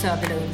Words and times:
Söderlund? 0.00 0.50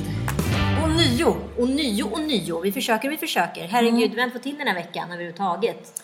Och 0.83 0.91
nio. 0.91 1.37
Och 1.59 1.69
nio 1.69 2.03
och 2.03 2.21
nio. 2.21 2.61
Vi 2.61 2.73
försöker, 2.73 3.11
vi 3.11 3.17
försöker. 3.17 3.67
Herregud, 3.69 4.11
vi 4.11 4.21
har 4.21 4.25
inte 4.25 4.39
fått 4.39 4.43
till 4.43 4.59
den 4.59 4.67
här 4.67 4.75
veckan 4.75 5.13
överhuvudtaget. 5.13 6.03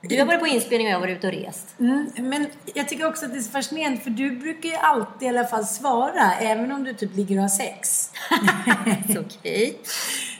Du 0.00 0.18
har 0.18 0.26
varit 0.26 0.40
på 0.40 0.46
inspelning 0.46 0.86
och 0.86 0.90
jag 0.90 0.96
har 0.96 1.00
varit 1.00 1.18
ute 1.18 1.26
och 1.26 1.32
rest. 1.32 1.74
Mm, 1.80 2.10
men 2.16 2.46
jag 2.74 2.88
tycker 2.88 3.06
också 3.06 3.26
att 3.26 3.32
det 3.32 3.38
är 3.38 3.42
så 3.42 3.50
fascinerande 3.50 4.00
för 4.00 4.10
du 4.10 4.30
brukar 4.30 4.68
ju 4.68 4.74
alltid 4.74 5.26
i 5.26 5.28
alla 5.28 5.44
fall 5.44 5.64
svara 5.64 6.34
även 6.40 6.72
om 6.72 6.84
du 6.84 6.94
typ 6.94 7.16
ligger 7.16 7.36
och 7.36 7.42
har 7.42 7.48
sex. 7.48 8.10
Okej. 9.18 9.78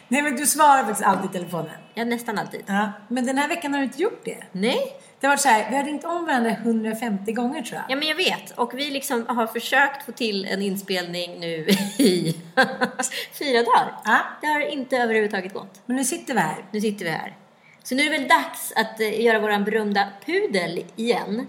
Nej 0.08 0.22
men 0.22 0.36
du 0.36 0.46
svarar 0.46 0.84
faktiskt 0.84 1.08
alltid 1.08 1.30
i 1.30 1.32
telefonen. 1.32 1.76
Ja, 1.94 2.04
nästan 2.04 2.38
alltid. 2.38 2.62
Ja, 2.66 2.92
men 3.08 3.26
den 3.26 3.38
här 3.38 3.48
veckan 3.48 3.72
har 3.72 3.80
du 3.80 3.84
inte 3.84 4.02
gjort 4.02 4.24
det. 4.24 4.38
Nej. 4.52 4.99
Det 5.20 5.28
varit 5.28 5.40
så 5.40 5.48
här, 5.48 5.70
vi 5.70 5.76
har 5.76 5.84
ringt 5.84 6.04
om 6.04 6.26
varandra 6.26 6.50
150 6.50 7.32
gånger 7.32 7.62
tror 7.62 7.80
jag. 7.80 7.84
Ja, 7.88 7.96
men 7.96 8.08
jag 8.08 8.16
vet. 8.16 8.50
Och 8.58 8.74
vi 8.74 8.90
liksom 8.90 9.26
har 9.28 9.46
försökt 9.46 10.06
få 10.06 10.12
till 10.12 10.44
en 10.44 10.62
inspelning 10.62 11.40
nu 11.40 11.66
i 11.98 12.36
fyra 13.38 13.62
dagar. 13.62 13.94
Ja. 14.04 14.18
Det 14.40 14.46
har 14.46 14.60
inte 14.60 14.96
överhuvudtaget 14.96 15.54
gått. 15.54 15.80
Men 15.86 15.96
nu 15.96 16.04
sitter 16.04 16.34
vi 16.34 16.40
här. 16.40 16.64
Nu 16.70 16.80
sitter 16.80 17.04
vi 17.04 17.10
här. 17.10 17.36
Så 17.82 17.94
nu 17.94 18.02
är 18.02 18.10
det 18.10 18.18
väl 18.18 18.28
dags 18.28 18.72
att 18.76 19.00
eh, 19.00 19.20
göra 19.20 19.38
våran 19.38 19.64
berömda 19.64 20.08
pudel 20.26 20.84
igen. 20.96 21.46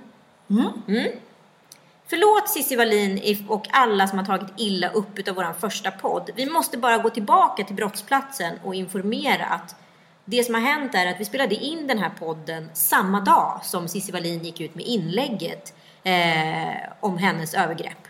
Mm. 0.50 1.08
Förlåt 2.08 2.50
Cissi 2.50 2.76
Wallin 2.76 3.46
och 3.48 3.68
alla 3.72 4.08
som 4.08 4.18
har 4.18 4.26
tagit 4.26 4.54
illa 4.58 4.90
upp 4.90 5.20
utav 5.20 5.36
våran 5.36 5.56
första 5.56 5.92
podd. 5.92 6.30
Vi 6.36 6.46
måste 6.46 6.78
bara 6.78 6.98
gå 6.98 7.10
tillbaka 7.10 7.64
till 7.64 7.76
brottsplatsen 7.76 8.54
och 8.64 8.76
informera 8.76 9.46
att 9.46 9.76
det 10.26 10.44
som 10.44 10.54
har 10.54 10.62
hänt 10.62 10.96
är 10.96 11.06
att 11.06 11.20
vi 11.20 11.26
spelade 11.26 11.56
in 11.56 11.88
den 11.88 11.98
här 11.98 12.10
podden 12.20 12.70
samma 12.74 13.20
dag 13.20 13.62
som 13.64 13.88
Cissi 13.88 14.12
Wallin 14.12 14.44
gick 14.44 14.62
ut 14.62 14.76
med 14.76 14.86
inlägget 14.86 15.74
eh, 16.04 16.92
om 17.00 17.18
hennes 17.18 17.54
övergrepp. 17.54 18.08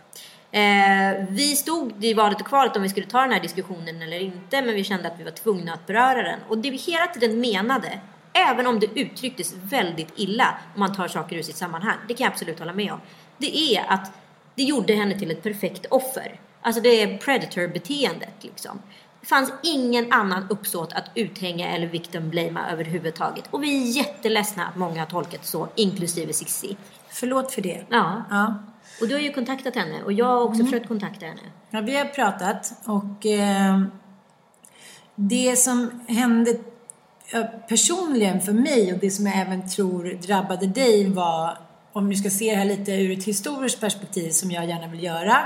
Eh, 0.52 1.26
vi 1.30 1.56
stod 1.56 2.06
i 2.06 2.14
valet 2.14 2.42
och 2.42 2.48
kvalet 2.48 2.76
om 2.76 2.84
vi 2.84 2.90
skulle 2.90 3.08
ta 3.08 3.22
den 3.22 3.32
här 3.32 3.40
diskussionen 3.40 4.02
eller 4.02 4.20
inte, 4.20 4.62
men 4.62 4.76
vi 4.76 4.84
kände 4.84 5.08
att 5.08 5.20
vi 5.20 5.24
var 5.24 5.32
tvungna 5.32 5.74
att 5.74 5.88
beröra 5.88 6.24
den. 6.24 6.40
Och 6.50 6.58
det 6.58 6.72
vi 6.72 6.78
hela 6.78 7.08
tiden 7.08 7.40
menade, 7.40 8.00
även 8.34 8.68
om 8.68 8.80
det 8.80 9.00
uttrycktes 9.00 9.54
väldigt 9.64 10.14
illa 10.16 10.58
om 10.74 10.80
man 10.80 10.96
tar 10.96 11.08
saker 11.08 11.36
ur 11.36 11.42
sitt 11.42 11.56
sammanhang, 11.56 11.98
det 12.08 12.14
kan 12.14 12.24
jag 12.24 12.32
absolut 12.32 12.60
hålla 12.60 12.74
med 12.74 12.94
om, 12.94 13.00
det 13.38 13.58
är 13.58 13.86
att 13.88 14.12
det 14.56 14.64
gjorde 14.64 14.94
henne 14.94 15.20
till 15.20 15.32
ett 15.32 15.44
perfekt 15.44 15.86
offer. 15.86 16.40
Alltså 16.62 16.82
det 16.82 17.02
är 17.02 17.18
predator-beteendet 17.18 18.34
liksom. 18.42 18.82
Fanns 19.24 19.54
ingen 19.64 20.14
annan 20.14 20.48
uppsåt 20.50 20.94
att 20.94 21.06
uthänga 21.16 21.76
eller 21.76 21.88
victim 21.88 22.30
blamea 22.30 22.72
överhuvudtaget. 22.72 23.44
Och 23.52 23.64
vi 23.64 23.84
är 23.84 23.98
jätteledsna 23.98 24.68
att 24.68 24.76
många 24.76 25.00
har 25.00 25.06
tolkat 25.06 25.46
så, 25.46 25.68
inklusive 25.76 26.34
Cissi. 26.34 26.78
Förlåt 27.10 27.52
för 27.52 27.62
det. 27.62 27.86
Ja. 27.90 28.24
Ja. 28.30 28.56
Och 29.02 29.08
du 29.08 29.14
har 29.14 29.22
ju 29.22 29.34
kontaktat 29.34 29.76
henne 29.76 30.04
och 30.04 30.14
jag 30.14 30.26
har 30.26 30.42
också 30.42 30.64
försökt 30.64 30.88
kontakta 30.88 31.26
henne. 31.26 31.42
Ja, 31.70 31.82
vi 31.82 31.98
har 31.98 32.06
pratat 32.06 32.74
och 32.86 33.26
eh, 33.26 33.82
det 35.16 35.56
som 35.56 36.02
hände 36.08 36.52
eh, 37.34 37.46
personligen 37.70 38.42
för 38.42 38.54
mig 38.54 38.94
och 38.94 39.00
det 39.00 39.12
som 39.12 39.26
jag 39.26 39.38
även 39.38 39.70
tror 39.70 40.04
drabbade 40.04 40.68
dig 40.68 41.10
var, 41.10 41.58
om 41.94 42.10
du 42.10 42.16
ska 42.16 42.30
se 42.30 42.52
det 42.52 42.58
här 42.58 42.66
lite 42.66 42.92
ur 42.92 43.18
ett 43.18 43.24
historiskt 43.24 43.80
perspektiv 43.80 44.30
som 44.30 44.52
jag 44.52 44.66
gärna 44.66 44.88
vill 44.88 45.04
göra, 45.04 45.38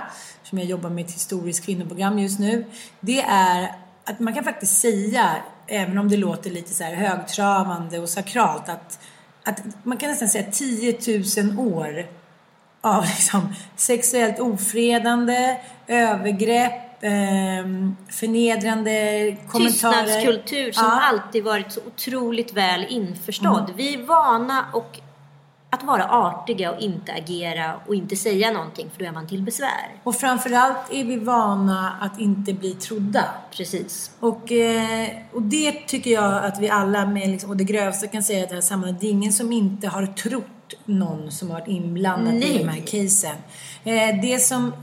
som 0.43 0.57
jag 0.57 0.67
jobbar 0.67 0.89
med 0.89 1.05
ett 1.05 1.13
historiskt 1.13 1.65
kvinnoprogram 1.65 2.19
just 2.19 2.39
nu, 2.39 2.65
det 2.99 3.21
är 3.21 3.71
att 4.05 4.19
man 4.19 4.33
kan 4.33 4.43
faktiskt 4.43 4.77
säga, 4.81 5.35
även 5.67 5.97
om 5.97 6.09
det 6.09 6.17
låter 6.17 6.49
lite 6.49 6.73
så 6.73 6.83
här 6.83 6.95
högtravande 6.95 7.99
och 7.99 8.09
sakralt, 8.09 8.69
att, 8.69 8.99
att 9.43 9.61
man 9.83 9.97
kan 9.97 10.09
nästan 10.09 10.29
säga 10.29 10.51
10 10.51 10.97
000 11.57 11.59
år 11.75 12.05
av 12.81 13.03
liksom 13.15 13.55
sexuellt 13.75 14.39
ofredande, 14.39 15.57
övergrepp, 15.87 17.03
ehm, 17.03 17.95
förnedrande 18.09 18.91
kommentarer. 19.51 20.03
Tystnadskultur 20.05 20.71
som 20.71 20.83
Ja. 20.83 21.01
alltid 21.01 21.43
varit 21.43 21.71
så 21.71 21.79
otroligt 21.87 22.53
väl 22.53 22.85
införstådd. 22.89 23.73
Vi 23.75 23.93
är 23.93 24.05
vana 24.05 24.65
och 24.73 24.99
att 25.69 25.83
vara 25.83 26.09
artiga 26.09 26.71
och 26.71 26.81
inte 26.81 27.13
agera 27.13 27.73
och 27.87 27.95
inte 27.95 28.15
säga 28.15 28.51
någonting 28.51 28.89
för 28.93 28.99
då 28.99 29.05
är 29.05 29.11
man 29.11 29.27
till 29.27 29.41
besvär. 29.41 29.95
Och 30.03 30.15
framförallt 30.15 30.91
är 30.91 31.03
vi 31.03 31.17
vana 31.17 31.97
att 32.01 32.19
inte 32.19 32.53
bli 32.53 32.73
trodda. 32.73 33.25
Precis. 33.57 34.11
Och, 34.19 34.51
eh, 34.51 35.07
och 35.33 35.41
det 35.41 35.71
tycker 35.71 36.11
jag 36.11 36.45
att 36.45 36.59
vi 36.59 36.69
alla 36.69 37.05
med 37.05 37.29
liksom, 37.29 37.49
och 37.49 37.57
det 37.57 37.63
grövsta 37.63 38.07
kan 38.07 38.23
säga 38.23 38.43
i 38.43 38.47
det 38.47 38.53
här 38.53 38.61
sammanhanget, 38.61 39.01
det 39.01 39.07
är 39.07 39.11
ingen 39.11 39.33
som 39.33 39.51
inte 39.51 39.87
har 39.87 40.05
trott 40.05 40.45
någon 40.85 41.31
som 41.31 41.51
har 41.51 41.59
varit 41.59 41.67
inblandad 41.67 42.33
i 42.33 42.39
Nej. 42.39 42.57
de 42.57 42.67
här 42.67 42.81
casen. 42.81 43.35
Eh, 43.83 44.21
det 44.21 44.39
som 44.39 44.73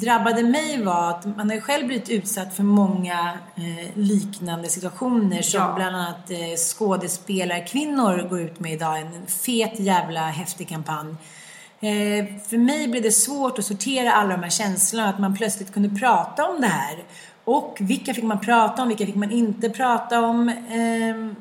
drabbade 0.00 0.42
mig 0.42 0.82
var 0.82 1.10
att 1.10 1.24
man 1.36 1.50
har 1.50 1.60
själv 1.60 1.86
blivit 1.86 2.08
utsatt 2.08 2.56
för 2.56 2.62
många 2.62 3.32
eh, 3.56 3.90
liknande 3.94 4.68
situationer 4.68 5.42
som 5.42 5.60
Ja. 5.60 5.72
bland 5.76 5.96
annat 5.96 6.30
eh, 6.30 6.56
skådespelarkvinnor 6.56 8.28
går 8.28 8.40
ut 8.40 8.60
med 8.60 8.72
idag. 8.72 9.00
En 9.00 9.26
fet 9.26 9.80
jävla 9.80 10.20
häftig 10.20 10.68
kampanj. 10.68 11.08
Eh, 11.80 12.24
för 12.48 12.58
mig 12.58 12.88
blev 12.88 13.02
det 13.02 13.12
svårt 13.12 13.58
att 13.58 13.64
sortera 13.64 14.12
alla 14.12 14.30
de 14.36 14.42
här 14.42 14.50
känslorna, 14.50 15.08
att 15.08 15.18
man 15.18 15.36
plötsligt 15.36 15.72
kunde 15.74 15.88
prata 16.00 16.48
om 16.48 16.60
det 16.60 16.66
här. 16.66 17.04
Och 17.44 17.76
vilka 17.80 18.14
fick 18.14 18.24
man 18.24 18.40
prata 18.40 18.82
om, 18.82 18.88
vilka 18.88 19.06
fick 19.06 19.14
man 19.14 19.30
inte 19.30 19.70
prata 19.70 20.20
om. 20.20 20.48
Ehm, 20.70 21.36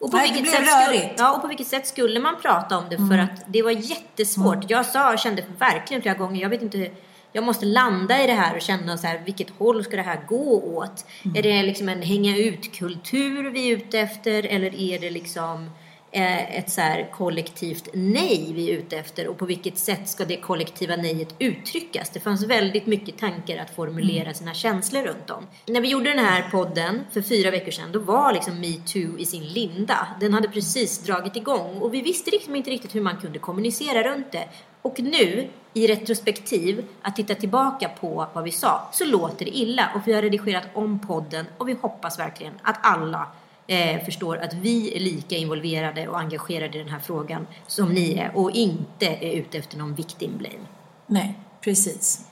Och 0.00 0.10
på, 0.10 0.16
Nej, 0.16 0.32
vilket 0.32 0.50
sätt 0.52 0.66
skulle, 0.66 0.88
rörigt. 0.88 1.14
ja, 1.18 1.32
och 1.34 1.42
på 1.42 1.48
vilket 1.48 1.66
sätt 1.66 1.86
skulle 1.86 2.20
man 2.20 2.34
prata 2.42 2.78
om 2.78 2.84
det? 2.90 2.96
För 2.96 3.18
att 3.18 3.44
det 3.46 3.62
var 3.62 3.70
jättesvårt. 3.70 4.70
Jag 4.70 4.86
sa 4.86 5.12
och 5.12 5.18
kände 5.18 5.44
verkligen 5.58 6.02
flera 6.02 6.14
gånger, 6.14 6.42
jag 6.42 6.48
vet 6.48 6.62
inte, 6.62 6.90
jag 7.32 7.44
måste 7.44 7.66
landa 7.66 8.24
i 8.24 8.26
det 8.26 8.32
här 8.32 8.56
och 8.56 8.62
känna 8.62 8.98
så 8.98 9.06
här, 9.06 9.22
vilket 9.24 9.50
håll 9.50 9.84
ska 9.84 9.96
det 9.96 10.02
här 10.02 10.20
gå 10.28 10.76
åt? 10.76 11.04
Är 11.34 11.42
det 11.42 11.62
liksom 11.62 11.88
en 11.88 12.02
hänga 12.02 12.36
ut-kultur 12.36 13.50
vi 13.50 13.70
är 13.70 13.76
ute 13.76 13.98
efter? 13.98 14.46
Eller 14.46 14.74
är 14.74 14.98
det 14.98 15.10
liksom 15.10 15.70
eh, 16.12 16.58
ett 16.58 16.70
så 16.70 16.80
här 16.80 17.10
kollektivt 17.12 17.88
nej 17.92 18.52
vi 18.54 18.70
är 18.70 18.78
ute 18.78 18.96
efter? 18.96 19.26
Och 19.28 19.38
på 19.38 19.46
vilket 19.46 19.78
sätt 19.78 20.08
ska 20.08 20.24
det 20.24 20.36
kollektiva 20.36 20.96
nejet 20.96 21.34
uttryckas? 21.38 22.10
Det 22.10 22.20
fanns 22.20 22.44
väldigt 22.44 22.86
mycket 22.86 23.18
tankar 23.18 23.56
att 23.58 23.70
formulera 23.70 24.34
sina 24.34 24.54
känslor 24.54 25.02
runt 25.02 25.30
om. 25.30 25.46
När 25.66 25.80
vi 25.80 25.88
gjorde 25.88 26.10
den 26.10 26.24
här 26.24 26.50
podden 26.50 27.00
för 27.12 27.22
fyra 27.22 27.50
veckor 27.50 27.70
sedan, 27.70 27.92
då 27.92 27.98
var 27.98 28.32
liksom 28.32 28.60
metoo 28.60 29.18
i 29.18 29.26
sin 29.26 29.44
linda. 29.44 30.08
Den 30.20 30.34
hade 30.34 30.48
precis 30.48 30.98
dragit 30.98 31.36
igång 31.36 31.78
och 31.80 31.94
vi 31.94 32.00
visste 32.00 32.30
liksom 32.30 32.56
inte 32.56 32.70
riktigt 32.70 32.94
hur 32.94 33.00
man 33.00 33.16
kunde 33.16 33.38
kommunicera 33.38 34.02
runt 34.02 34.32
det. 34.32 34.48
Och 34.82 35.00
nu 35.00 35.48
i 35.74 35.86
retrospektiv, 35.86 36.84
att 37.02 37.16
titta 37.16 37.34
tillbaka 37.34 37.88
på 37.88 38.26
vad 38.32 38.44
vi 38.44 38.50
sa, 38.50 38.88
så 38.92 39.04
låter 39.04 39.44
det 39.44 39.56
illa. 39.56 39.90
Och 39.94 40.08
vi 40.08 40.12
har 40.12 40.22
redigerat 40.22 40.64
om 40.74 40.98
podden 40.98 41.46
och 41.58 41.68
vi 41.68 41.76
hoppas 41.82 42.18
verkligen 42.18 42.52
att 42.62 42.76
alla 42.82 43.26
eh, 43.66 44.04
förstår 44.04 44.36
att 44.36 44.54
vi 44.54 44.96
är 44.96 45.00
lika 45.00 45.36
involverade 45.36 46.08
och 46.08 46.18
engagerade 46.18 46.78
i 46.78 46.82
den 46.82 46.92
här 46.92 46.98
frågan 46.98 47.46
som 47.66 47.88
ni 47.92 48.18
är 48.18 48.36
och 48.36 48.50
inte 48.50 49.06
är 49.06 49.32
ute 49.32 49.58
efter 49.58 49.78
någon 49.78 49.94
victim 49.94 50.38
blame. 50.38 50.66
Nej, 51.06 51.38
precis. 51.60 52.26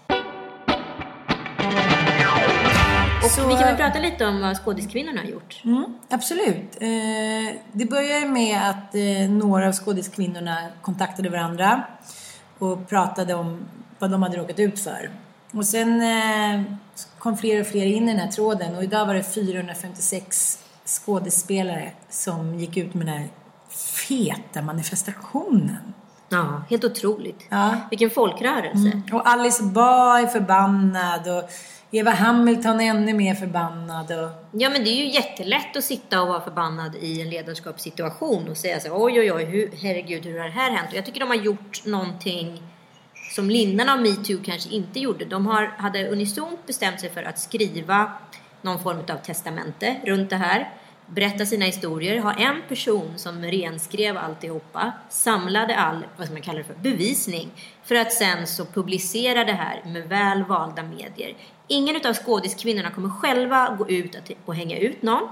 Och 3.24 3.30
så... 3.30 3.48
vi 3.48 3.54
kan 3.54 3.62
väl 3.62 3.72
eh, 3.72 3.76
prata 3.76 3.98
lite 3.98 4.26
om 4.26 4.40
vad 4.40 4.56
Skådiskvinnorna 4.56 5.20
har 5.20 5.28
gjort? 5.28 5.60
Mm, 5.64 5.84
absolut. 6.08 6.76
Eh, 6.80 7.56
det 7.72 7.84
börjar 7.84 8.28
med 8.28 8.70
att 8.70 8.94
eh, 8.94 9.30
några 9.30 9.68
av 9.68 9.72
Skådiskvinnorna 9.72 10.56
kontaktade 10.82 11.28
varandra 11.28 11.84
och 12.58 12.88
pratade 12.88 13.34
om 13.34 13.58
vad 13.98 14.10
de 14.10 14.22
hade 14.22 14.36
råkat 14.36 14.58
ut 14.58 14.80
för. 14.80 15.10
Och 15.52 15.64
sen 15.64 16.00
eh, 16.00 16.62
kom 17.18 17.36
fler 17.36 17.60
och 17.60 17.66
fler 17.66 17.86
in 17.86 18.08
i 18.08 18.12
den 18.12 18.20
här 18.20 18.30
tråden 18.30 18.76
och 18.76 18.82
idag 18.82 19.06
var 19.06 19.14
det 19.14 19.22
456 19.22 20.58
skådespelare 20.84 21.90
som 22.08 22.58
gick 22.58 22.76
ut 22.76 22.94
med 22.94 23.06
den 23.06 23.14
här 23.14 23.28
feta 24.08 24.62
manifestationen. 24.62 25.94
Ja, 26.28 26.62
helt 26.70 26.84
otroligt. 26.84 27.46
Ja. 27.48 27.76
Vilken 27.90 28.10
folkrörelse. 28.10 29.02
Och 29.12 29.28
Alice 29.28 29.62
Bah 29.62 30.20
är 30.22 30.26
förbannad 30.26 31.28
och 31.28 31.50
Eva 31.90 32.10
Hamilton 32.10 32.80
är 32.80 32.84
ännu 32.84 33.14
mer 33.14 33.34
förbannad. 33.34 34.12
Och... 34.12 34.30
Ja 34.52 34.70
men 34.70 34.84
det 34.84 34.90
är 34.90 34.96
ju 34.96 35.08
jättelätt 35.08 35.76
att 35.76 35.84
sitta 35.84 36.22
och 36.22 36.28
vara 36.28 36.40
förbannad 36.40 36.96
i 37.00 37.22
en 37.22 37.30
ledarskapssituation 37.30 38.48
och 38.48 38.56
säga 38.56 38.80
så 38.80 38.88
här, 38.88 39.04
oj 39.04 39.20
oj 39.20 39.32
oj, 39.32 39.44
hur, 39.44 39.70
herregud 39.82 40.24
hur 40.24 40.38
har 40.38 40.44
det 40.44 40.52
här 40.52 40.70
hänt? 40.70 40.88
Och 40.90 40.96
jag 40.96 41.06
tycker 41.06 41.20
de 41.20 41.28
har 41.28 41.36
gjort 41.36 41.84
någonting 41.86 42.62
som 43.34 43.50
linnarna 43.50 43.92
av 43.92 44.02
metoo 44.02 44.38
kanske 44.44 44.70
inte 44.70 45.00
gjorde. 45.00 45.24
De 45.24 45.46
har, 45.46 45.66
hade 45.66 46.08
unisont 46.08 46.66
bestämt 46.66 47.00
sig 47.00 47.10
för 47.10 47.22
att 47.22 47.38
skriva 47.38 48.12
någon 48.62 48.78
form 48.78 48.98
av 48.98 49.16
testamente 49.16 49.96
runt 50.04 50.30
det 50.30 50.36
här 50.36 50.72
berätta 51.08 51.46
sina 51.46 51.64
historier, 51.64 52.20
ha 52.20 52.32
en 52.32 52.62
person 52.68 53.12
som 53.16 53.42
renskrev 53.42 54.16
alltihopa, 54.16 54.92
samlade 55.08 55.76
all, 55.76 56.04
vad 56.16 56.32
man 56.32 56.42
kallar 56.42 56.62
för, 56.62 56.74
bevisning 56.74 57.50
för 57.84 57.94
att 57.94 58.12
sen 58.12 58.46
så 58.46 58.64
publicera 58.64 59.44
det 59.44 59.52
här 59.52 59.82
med 59.86 60.08
väl 60.08 60.44
valda 60.44 60.82
medier. 60.82 61.36
Ingen 61.66 62.06
av 62.06 62.12
skådiskvinnorna 62.12 62.90
kommer 62.90 63.08
själva 63.08 63.76
gå 63.78 63.88
ut 63.88 64.16
och 64.44 64.54
hänga 64.54 64.78
ut 64.78 65.02
någon. 65.02 65.28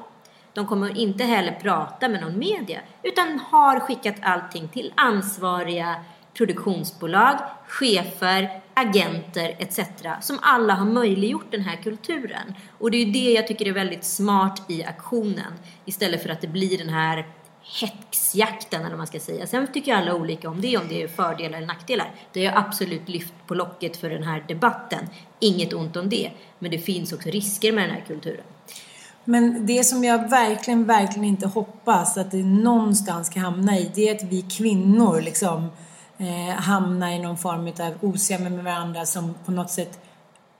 De 0.52 0.66
kommer 0.66 0.98
inte 0.98 1.24
heller 1.24 1.52
prata 1.52 2.08
med 2.08 2.20
någon 2.20 2.38
media 2.38 2.80
utan 3.02 3.40
har 3.50 3.80
skickat 3.80 4.16
allting 4.22 4.68
till 4.68 4.92
ansvariga 4.94 5.96
produktionsbolag, 6.36 7.38
chefer, 7.68 8.60
agenter 8.74 9.56
etc. 9.58 9.80
som 10.20 10.38
alla 10.42 10.74
har 10.74 10.86
möjliggjort 10.86 11.50
den 11.50 11.60
här 11.60 11.76
kulturen. 11.76 12.54
Och 12.78 12.90
det 12.90 12.96
är 12.96 13.04
ju 13.04 13.12
det 13.12 13.32
jag 13.32 13.46
tycker 13.46 13.66
är 13.66 13.72
väldigt 13.72 14.04
smart 14.04 14.62
i 14.68 14.84
aktionen 14.84 15.52
istället 15.84 16.22
för 16.22 16.28
att 16.28 16.40
det 16.40 16.48
blir 16.48 16.78
den 16.78 16.88
här 16.88 17.26
häxjakten 17.80 18.80
eller 18.80 18.90
vad 18.90 18.98
man 18.98 19.06
ska 19.06 19.20
säga. 19.20 19.46
Sen 19.46 19.66
tycker 19.72 19.90
jag 19.90 20.00
alla 20.00 20.14
olika 20.14 20.50
om 20.50 20.60
det, 20.60 20.76
om 20.76 20.88
det 20.88 21.02
är 21.02 21.08
fördelar 21.08 21.56
eller 21.56 21.66
nackdelar. 21.66 22.10
Det 22.32 22.46
har 22.46 22.58
absolut 22.58 23.08
lyft 23.08 23.34
på 23.46 23.54
locket 23.54 23.96
för 23.96 24.10
den 24.10 24.22
här 24.22 24.44
debatten. 24.48 25.08
Inget 25.40 25.72
ont 25.72 25.96
om 25.96 26.08
det. 26.08 26.30
Men 26.58 26.70
det 26.70 26.78
finns 26.78 27.12
också 27.12 27.28
risker 27.28 27.72
med 27.72 27.84
den 27.84 27.90
här 27.90 28.04
kulturen. 28.06 28.44
Men 29.24 29.66
det 29.66 29.84
som 29.84 30.04
jag 30.04 30.30
verkligen, 30.30 30.84
verkligen 30.84 31.24
inte 31.24 31.46
hoppas 31.46 32.18
att 32.18 32.30
det 32.30 32.44
någonstans 32.44 33.26
ska 33.26 33.40
hamna 33.40 33.78
i, 33.78 33.90
det 33.94 34.08
är 34.08 34.14
att 34.14 34.22
vi 34.22 34.42
kvinnor 34.42 35.20
liksom 35.20 35.68
eh, 36.18 36.54
hamnar 36.56 37.10
i 37.12 37.18
någon 37.18 37.38
form 37.38 37.66
av 37.80 37.94
osämja 38.00 38.50
med 38.50 38.64
varandra 38.64 39.06
som 39.06 39.34
på 39.44 39.52
något 39.52 39.70
sätt 39.70 39.98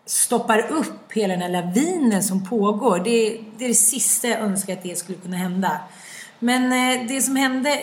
stoppar 0.06 0.58
upp 0.73 1.12
hela 1.12 1.35
den 1.37 1.43
här 1.43 1.49
lavinen 1.62 2.23
som 2.23 2.44
pågår. 2.49 2.99
Det, 3.05 3.11
är- 3.11 3.38
det 3.58 3.64
är 3.64 3.69
det 3.69 3.75
sista 3.75 4.29
jag 4.29 4.41
önskar 4.41 4.73
att 4.73 4.82
det 4.82 4.99
skulle 4.99 5.19
kunna 5.19 5.37
hända. 5.37 5.81
Men 6.38 6.62
eh, 6.73 7.08
det 7.08 7.20
som 7.23 7.37
hände 7.37 7.79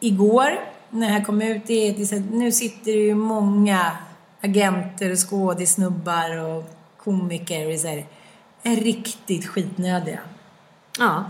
igår 0.00 0.60
när 0.90 1.06
det 1.06 1.12
här 1.12 1.24
kom 1.24 1.42
ut, 1.42 1.62
det 1.66 1.74
är 1.74 1.90
att 1.90 1.96
det 2.10 2.16
är 2.16 2.20
nu 2.20 2.52
sitter 2.52 2.92
det 2.92 2.98
ju 2.98 3.14
många 3.14 3.92
agenter 4.40 5.12
och 5.12 5.18
skådisnubbar 5.30 6.36
och 6.38 6.64
komiker 7.04 7.72
och 7.74 7.80
så 7.80 7.88
här, 7.88 8.06
är 8.62 8.76
riktigt 8.76 9.46
skitnödiga. 9.46 10.18
Ja, 10.98 11.24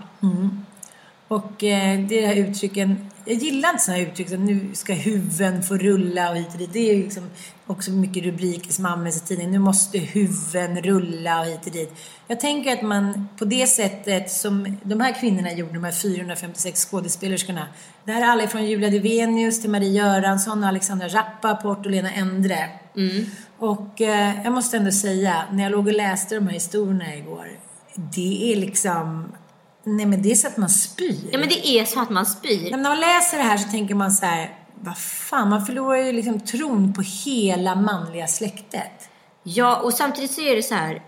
Och 1.28 1.64
eh, 1.64 2.00
det 2.00 2.26
här 2.26 2.34
uttrycken, 2.34 3.10
jag 3.28 3.36
gillar 3.36 3.70
inte 3.70 3.82
sådana 3.84 4.02
här 4.02 4.10
uttryck 4.10 4.28
som 4.28 4.44
nu 4.44 4.60
ska 4.72 4.92
huvuden 4.92 5.62
få 5.62 5.76
rulla 5.76 6.30
och 6.30 6.36
hit 6.36 6.52
och 6.52 6.58
dit. 6.58 6.72
Det 6.72 6.90
är 6.90 6.96
liksom 6.96 7.30
också 7.66 7.90
mycket 7.90 8.24
rubriker 8.24 8.72
som 8.72 8.86
används 8.86 9.16
i 9.16 9.26
tidningen. 9.26 9.52
Nu 9.52 9.58
måste 9.58 9.98
huvuden 9.98 10.82
rulla 10.82 11.40
och 11.40 11.46
hit 11.46 11.66
och 11.66 11.72
dit. 11.72 11.92
Jag 12.26 12.40
tänker 12.40 12.72
att 12.72 12.82
man 12.82 13.28
på 13.38 13.44
det 13.44 13.66
sättet 13.66 14.30
som 14.30 14.76
de 14.82 15.00
här 15.00 15.20
kvinnorna 15.20 15.52
gjorde, 15.52 15.72
de 15.72 15.84
här 15.84 15.92
456 15.92 16.80
skådespelerskorna. 16.90 17.66
Det 18.04 18.12
här 18.12 18.22
är 18.22 18.26
alla 18.26 18.48
från 18.48 18.66
Julia 18.66 18.90
Devenius 18.90 19.60
till 19.60 19.70
Marie 19.70 19.90
Göransson, 19.90 20.64
Alexandra 20.64 21.08
Rappaport 21.08 21.86
och 21.86 21.90
Lena 21.90 22.12
Endre. 22.12 22.68
Och 23.58 24.00
eh, 24.00 24.42
jag 24.44 24.52
måste 24.52 24.76
ändå 24.76 24.92
säga, 24.92 25.44
när 25.52 25.62
jag 25.62 25.72
låg 25.72 25.86
och 25.86 25.92
läste 25.92 26.34
de 26.34 26.46
här 26.46 26.54
historierna 26.54 27.16
igår. 27.16 27.48
Det 27.94 28.52
är 28.52 28.56
liksom... 28.56 29.32
Nej 29.96 30.06
men 30.06 30.22
det 30.22 30.30
är 30.30 30.34
så 30.34 30.46
att 30.46 30.56
man 30.56 30.68
spyr. 30.68 31.16
ja 31.32 31.38
men 31.38 31.48
det 31.48 31.68
är 31.68 31.84
så 31.84 32.00
att 32.00 32.10
man 32.10 32.26
spyr. 32.26 32.70
När 32.70 32.78
man 32.78 33.00
läser 33.00 33.38
det 33.38 33.44
här 33.44 33.58
så 33.58 33.68
tänker 33.68 33.94
man 33.94 34.12
så 34.12 34.26
här, 34.26 34.58
vad 34.80 34.98
fan, 34.98 35.48
man 35.48 35.66
förlorar 35.66 35.96
ju 35.96 36.12
liksom 36.12 36.40
tron 36.40 36.92
på 36.92 37.02
hela 37.24 37.74
manliga 37.74 38.26
släktet. 38.26 39.08
Ja, 39.42 39.76
och 39.76 39.94
samtidigt 39.94 40.30
så 40.30 40.40
är 40.40 40.56
det 40.56 40.62
så 40.62 40.74
här. 40.74 41.02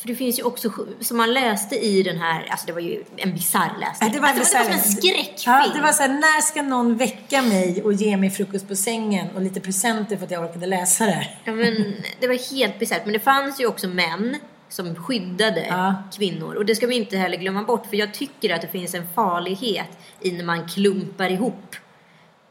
För 0.00 0.08
det 0.08 0.14
finns 0.14 0.38
ju 0.38 0.42
också, 0.42 0.70
som 1.00 1.16
man 1.16 1.32
läste 1.32 1.76
i 1.76 2.02
den 2.02 2.18
här, 2.18 2.48
alltså 2.50 2.66
det 2.66 2.72
var 2.72 2.80
ju 2.80 3.04
en 3.16 3.32
bisarr 3.32 3.76
läsning. 3.80 4.12
Det 4.12 4.20
var, 4.20 4.28
alltså, 4.28 4.58
det 4.58 4.58
var 4.58 4.64
som 4.64 4.72
en 4.72 4.96
skräckfilm. 4.96 5.56
Ja, 5.56 5.66
det 5.74 5.82
var 5.82 5.92
så 5.92 6.02
här, 6.02 6.08
när 6.08 6.40
ska 6.40 6.62
någon 6.62 6.96
väcka 6.96 7.42
mig 7.42 7.82
och 7.84 7.92
ge 7.92 8.16
mig 8.16 8.30
frukost 8.30 8.68
på 8.68 8.76
sängen 8.76 9.28
och 9.34 9.42
lite 9.42 9.60
presenter 9.60 10.16
för 10.16 10.24
att 10.24 10.30
jag 10.30 10.44
orkade 10.44 10.66
läsa 10.66 11.06
det 11.06 11.12
här? 11.12 11.38
Ja, 11.44 11.52
men 11.52 11.94
det 12.20 12.26
var 12.26 12.54
helt 12.56 12.78
bisarrt. 12.78 13.04
Men 13.04 13.12
det 13.12 13.20
fanns 13.20 13.60
ju 13.60 13.66
också 13.66 13.88
män 13.88 14.36
som 14.68 14.94
skyddade 14.94 15.66
Ja. 15.68 15.94
kvinnor. 16.16 16.54
Och 16.54 16.66
det 16.66 16.74
ska 16.74 16.86
vi 16.86 16.96
inte 16.96 17.16
heller 17.16 17.36
glömma 17.36 17.62
bort. 17.62 17.86
För 17.86 17.96
jag 17.96 18.14
tycker 18.14 18.54
att 18.54 18.60
det 18.60 18.68
finns 18.68 18.94
en 18.94 19.08
farlighet 19.14 19.98
i 20.20 20.32
när 20.32 20.44
man 20.44 20.68
klumpar 20.68 21.30
ihop 21.30 21.76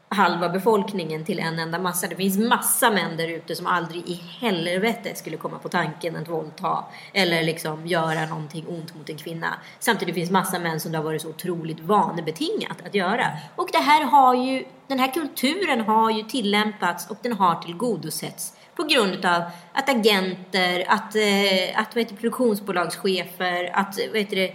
halva 0.08 0.48
befolkningen 0.48 1.24
till 1.24 1.38
en 1.38 1.58
enda 1.58 1.78
massa. 1.78 2.06
Det 2.06 2.16
finns 2.16 2.38
massa 2.38 2.90
män 2.90 3.16
där 3.16 3.28
ute 3.28 3.56
som 3.56 3.66
aldrig 3.66 4.08
i 4.08 4.20
helvete 4.40 5.14
skulle 5.14 5.36
komma 5.36 5.58
på 5.58 5.68
tanken 5.68 6.16
att 6.16 6.28
våldta 6.28 6.84
eller 7.12 7.42
liksom 7.42 7.86
göra 7.86 8.26
någonting 8.26 8.66
ont 8.68 8.94
mot 8.94 9.08
en 9.08 9.16
kvinna. 9.16 9.54
Samtidigt 9.78 10.14
finns 10.14 10.30
massa 10.30 10.58
män 10.58 10.80
som 10.80 10.92
det 10.92 10.98
har 10.98 11.04
varit 11.04 11.22
så 11.22 11.28
otroligt 11.28 11.80
vanebetingat 11.80 12.76
att 12.86 12.94
göra. 12.94 13.26
Och 13.56 13.68
det 13.72 13.78
här 13.78 14.04
har 14.04 14.34
ju, 14.34 14.64
den 14.86 14.98
här 14.98 15.12
kulturen 15.12 15.80
har 15.80 16.10
ju 16.10 16.22
tillämpats 16.22 17.10
och 17.10 17.18
den 17.22 17.32
har 17.32 17.54
tillgodosetts 17.54 18.55
på 18.76 18.82
grund 18.82 19.24
av 19.24 19.42
att 19.72 19.88
agenter, 19.88 20.84
att, 20.88 21.16
eh, 21.16 21.80
att 21.80 21.94
vad 21.94 22.04
heter, 22.04 22.16
produktionsbolagschefer, 22.16 23.70
att 23.72 23.98
vad 24.12 24.18
heter 24.18 24.36
det, 24.36 24.52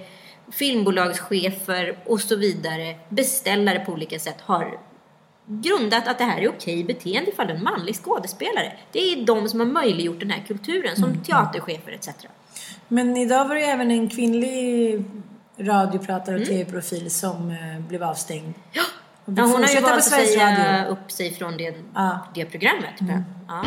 filmbolagschefer 0.52 1.98
och 2.06 2.22
så 2.22 2.36
vidare, 2.36 2.96
beställare 3.10 3.80
på 3.80 3.92
olika 3.92 4.20
sätt 4.20 4.42
har 4.42 4.80
grundat 5.46 6.08
att 6.08 6.18
det 6.18 6.24
här 6.24 6.42
är 6.42 6.50
okej 6.50 6.84
beteende 6.84 7.32
ifall 7.32 7.48
du 7.48 7.54
är 7.54 7.58
en 7.58 7.64
manlig 7.64 7.96
skådespelare. 7.96 8.74
Det 8.92 9.00
är 9.00 9.26
de 9.26 9.50
som 9.50 9.60
har 9.60 9.68
möjliggjort 9.68 10.20
den 10.20 10.32
här 10.32 10.44
kulturen, 10.48 10.96
som 10.96 11.24
teaterchefer 11.24 11.92
etc. 11.92 12.10
Men 12.88 13.18
idag 13.18 13.48
var 13.48 13.56
det 13.56 13.62
även 13.62 13.92
en 13.92 14.10
kvinnlig 14.10 15.04
radiopratare 15.58 16.40
och 16.40 16.46
tv-profil 16.46 17.12
som 17.12 17.52
eh, 17.52 17.80
blev 17.88 18.04
avstängd. 18.04 18.54
Ja, 18.72 18.84
ja, 19.38 19.44
hon 19.44 19.64
har 19.64 19.70
ju 19.70 19.80
valt 19.80 19.96
att 19.96 20.04
säga 20.04 20.86
upp 20.88 21.12
sig 21.12 21.34
från 21.34 21.58
det, 21.58 21.76
Ja. 21.96 22.20
det 22.36 22.46
programmet. 22.46 22.94
Ja. 23.00 23.64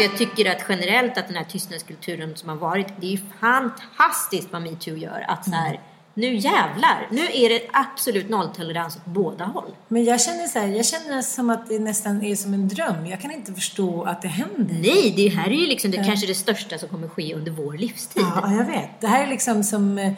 Jag 0.00 0.18
tycker 0.18 0.50
att 0.50 0.64
generellt 0.68 1.18
att 1.18 1.26
den 1.26 1.36
här 1.36 1.44
tystnadskulturen 1.44 2.36
som 2.36 2.48
har 2.48 2.56
varit, 2.56 2.86
det 3.00 3.06
är 3.06 3.10
ju 3.10 3.20
fantastiskt 3.40 4.48
vad 4.52 4.62
metoo 4.62 4.96
gör. 4.96 5.24
Att 5.28 5.44
så 5.44 5.50
här, 5.50 5.80
nu 6.14 6.34
jävlar, 6.34 7.08
nu 7.10 7.20
är 7.32 7.48
det 7.48 7.60
absolut 7.72 8.28
nolltolerans 8.28 8.96
åt 8.96 9.04
båda 9.04 9.44
håll. 9.44 9.70
Men 9.88 10.04
jag 10.04 10.20
känner 10.20 10.46
så 10.46 10.58
här, 10.58 10.66
jag 10.66 10.86
känner 10.86 11.22
som 11.22 11.50
att 11.50 11.68
det 11.68 11.78
nästan 11.78 12.22
är 12.22 12.36
som 12.36 12.54
en 12.54 12.68
dröm. 12.68 13.06
Jag 13.06 13.20
kan 13.20 13.30
inte 13.30 13.52
förstå 13.52 14.02
att 14.02 14.22
det 14.22 14.28
händer. 14.28 14.74
Nej, 14.74 15.12
det 15.16 15.28
här 15.28 15.46
är 15.46 15.54
ju 15.54 15.66
liksom 15.66 15.90
det, 15.90 15.96
kanske 15.96 16.26
det 16.26 16.34
största 16.34 16.78
som 16.78 16.88
kommer 16.88 17.08
ske 17.08 17.34
under 17.34 17.50
vår 17.52 17.72
livstid. 17.72 18.24
Ja, 18.42 18.52
jag 18.52 18.64
vet. 18.64 19.00
Det 19.00 19.06
här 19.06 19.24
är 19.24 19.28
liksom 19.28 19.64
som... 19.64 20.14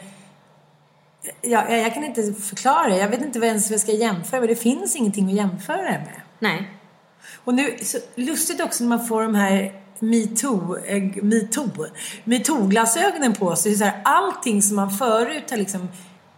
Ja, 1.41 1.69
jag 1.69 1.79
jag 1.79 1.93
kan 1.93 2.03
inte 2.03 2.33
förklara 2.33 2.89
det. 2.89 2.97
Jag 2.97 3.09
vet 3.09 3.21
inte 3.21 3.39
ens 3.39 3.69
vad 3.69 3.73
jag 3.73 3.81
ska 3.81 3.91
jämföra 3.91 4.39
med. 4.39 4.49
Det 4.49 4.55
finns 4.55 4.95
ingenting 4.95 5.25
att 5.25 5.35
jämföra 5.35 5.81
det 5.81 5.91
med. 5.91 6.21
Nej. 6.39 6.71
Och 7.43 7.53
nu, 7.53 7.77
så 7.81 7.97
lustigt 8.15 8.61
också 8.61 8.83
när 8.83 8.89
man 8.89 9.07
får 9.07 9.23
de 9.23 9.35
här 9.35 9.81
metoo, 9.99 10.77
eh, 10.77 11.23
metoo, 11.23 11.85
metoo-glasögonen 12.23 13.33
på 13.33 13.55
sig. 13.55 13.75
Så 13.75 13.83
här, 13.83 14.01
allting 14.03 14.61
som 14.61 14.75
man 14.75 14.91
förut 14.91 15.51
har 15.51 15.57
liksom 15.57 15.89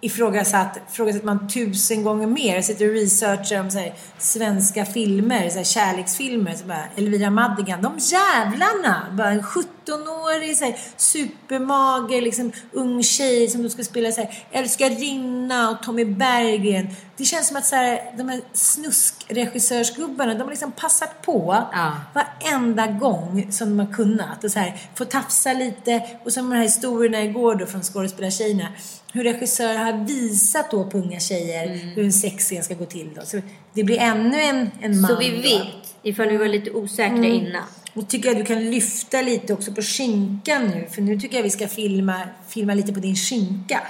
ifrågasatt, 0.01 0.79
ifrågasätter 0.91 1.25
man 1.25 1.48
tusen 1.48 2.03
gånger 2.03 2.27
mer. 2.27 2.56
Jag 2.56 2.65
sitter 2.65 2.88
och 2.88 2.94
researchar 2.94 3.60
om 3.60 3.72
så 3.72 3.79
här, 3.79 3.94
svenska 4.17 4.86
filmer, 4.86 5.50
så 5.50 5.58
här, 5.58 5.63
kärleksfilmer. 5.63 6.53
Så 6.56 6.65
bara, 6.65 6.84
Elvira 6.96 7.29
Madigan, 7.29 7.82
de 7.82 7.98
jävlarna! 7.98 9.08
Bara 9.12 9.29
en 9.29 9.44
17-årig 9.88 10.58
så 10.58 10.65
här, 10.65 10.75
supermager, 10.98 12.22
liksom, 12.22 12.51
ung 12.72 13.03
tjej 13.03 13.48
som 13.48 13.63
då 13.63 13.70
ska 13.70 13.84
spela 13.84 14.12
så 14.12 14.22
här, 14.22 14.44
älskarinna 14.51 15.70
och 15.70 15.84
Tommy 15.84 16.06
Berggren. 16.06 16.88
Det 17.17 17.24
känns 17.25 17.48
som 17.48 17.58
att 17.58 17.65
så 17.65 17.75
här, 17.75 18.13
de 18.17 18.29
här 18.29 18.41
snuskregissörsgubbarna, 18.53 20.34
de 20.34 20.41
har 20.41 20.50
liksom 20.50 20.72
passat 20.72 21.22
på 21.22 21.65
Ja. 21.72 21.94
varenda 22.15 22.88
gång 22.88 23.48
som 23.51 23.70
de 23.77 23.86
har 23.86 23.94
kunnat. 23.94 24.44
Och 24.44 24.51
så 24.51 24.60
här, 24.60 24.77
få 24.96 25.06
tafsa 25.06 25.53
lite. 25.53 26.01
Och 26.25 26.34
som 26.34 26.50
de 26.50 26.56
här 26.56 26.63
historierna 26.63 27.24
igår 27.24 27.56
då 27.56 27.65
från 27.65 27.84
skådespelartjejerna. 27.84 28.67
Hur 29.13 29.24
regissörer 29.24 29.77
har 29.77 30.06
visat 30.06 30.72
då 30.72 30.84
på 30.84 30.98
unga 30.98 31.20
tjejer 31.20 31.65
Mm. 31.67 31.79
hur 31.79 32.03
en 32.06 32.13
sexscen 32.13 32.63
ska 32.63 32.74
gå 32.74 32.86
till 32.86 33.10
då. 33.15 33.22
Så 33.25 33.41
det 33.74 33.84
blir 33.84 34.00
ännu 34.00 34.41
en, 34.41 34.72
en 34.82 35.01
man 35.01 35.12
Så 35.12 35.20
vi 35.20 35.29
vet, 35.41 35.96
ifall 36.03 36.27
vi 36.29 36.38
var 36.38 36.48
lite 36.48 36.72
osäkra 36.72 37.08
Mm. 37.17 37.24
innan. 37.34 37.63
Nu 37.97 38.03
tycker 38.03 38.29
jag 38.29 38.37
du 38.37 38.45
kan 38.45 38.71
lyfta 38.71 39.21
lite 39.21 39.53
också 39.53 39.71
på 39.73 39.81
skinkan 39.81 40.67
nu. 40.67 40.87
För 40.91 41.01
nu 41.01 41.19
tycker 41.19 41.35
jag 41.35 41.43
vi 41.43 41.49
ska 41.49 41.67
filma, 41.67 42.21
filma 42.47 42.73
lite 42.73 42.93
på 42.93 42.99
din 42.99 43.15
skinka. 43.15 43.81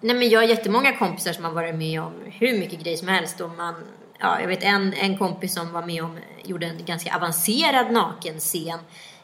Nej 0.00 0.16
men 0.16 0.28
jag 0.28 0.40
har 0.40 0.46
jättemånga 0.46 0.96
kompisar 0.96 1.32
som 1.32 1.44
har 1.44 1.52
varit 1.52 1.74
med 1.74 2.00
om 2.00 2.12
hur 2.24 2.58
mycket 2.58 2.80
grejer 2.80 2.96
som 2.96 3.08
helst 3.08 3.40
och 3.40 3.50
man 3.50 3.74
Ja, 4.18 4.40
jag 4.40 4.48
vet 4.48 4.62
en, 4.62 4.92
en 4.92 5.18
kompis 5.18 5.54
som 5.54 5.72
var 5.72 5.86
med 5.86 6.04
om, 6.04 6.18
gjorde 6.44 6.66
en 6.66 6.84
ganska 6.84 7.16
avancerad 7.16 7.92
nakenscen 7.92 8.78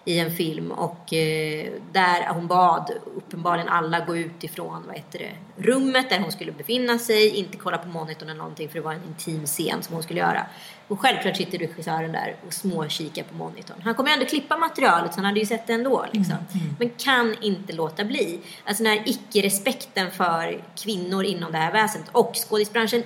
i 0.04 0.18
en 0.18 0.30
film 0.30 0.70
och 0.70 1.12
eh, 1.12 1.72
där 1.92 2.28
hon 2.34 2.46
bad 2.46 2.90
uppenbarligen 3.16 3.68
alla 3.68 4.00
gå 4.00 4.16
ut 4.16 4.44
ifrån 4.44 4.82
vad 4.86 4.96
heter 4.96 5.18
det, 5.18 5.62
rummet 5.62 6.10
där 6.10 6.20
hon 6.20 6.32
skulle 6.32 6.52
befinna 6.52 6.98
sig, 6.98 7.28
inte 7.28 7.56
kolla 7.56 7.78
på 7.78 7.88
monitorn 7.88 8.28
eller 8.28 8.38
någonting 8.38 8.68
för 8.68 8.74
det 8.74 8.84
var 8.84 8.92
en 8.92 9.04
intim 9.08 9.46
scen 9.46 9.82
som 9.82 9.94
hon 9.94 10.02
skulle 10.02 10.20
göra. 10.20 10.46
Och 10.92 11.00
självklart 11.00 11.36
sitter 11.36 11.58
regissören 11.58 12.12
där 12.12 12.36
och 12.46 12.52
småkikar 12.52 13.22
på 13.24 13.34
monitorn. 13.34 13.82
Han 13.84 13.94
kommer 13.94 14.10
ju 14.10 14.14
ändå 14.14 14.26
klippa 14.26 14.56
materialet 14.56 15.14
så 15.14 15.18
han 15.18 15.24
hade 15.24 15.40
ju 15.40 15.46
sett 15.46 15.66
det 15.66 15.72
ändå 15.72 16.06
liksom. 16.12 16.36
Men 16.78 16.90
kan 16.90 17.36
inte 17.40 17.72
låta 17.72 18.04
bli. 18.04 18.40
Alltså 18.64 18.82
den 18.82 18.92
här 18.92 19.02
icke-respekten 19.06 20.10
för 20.10 20.64
kvinnor 20.76 21.24
inom 21.24 21.52
det 21.52 21.58
här 21.58 21.72
väsendet 21.72 22.10
och 22.12 22.32
skådisbranschen 22.48 23.02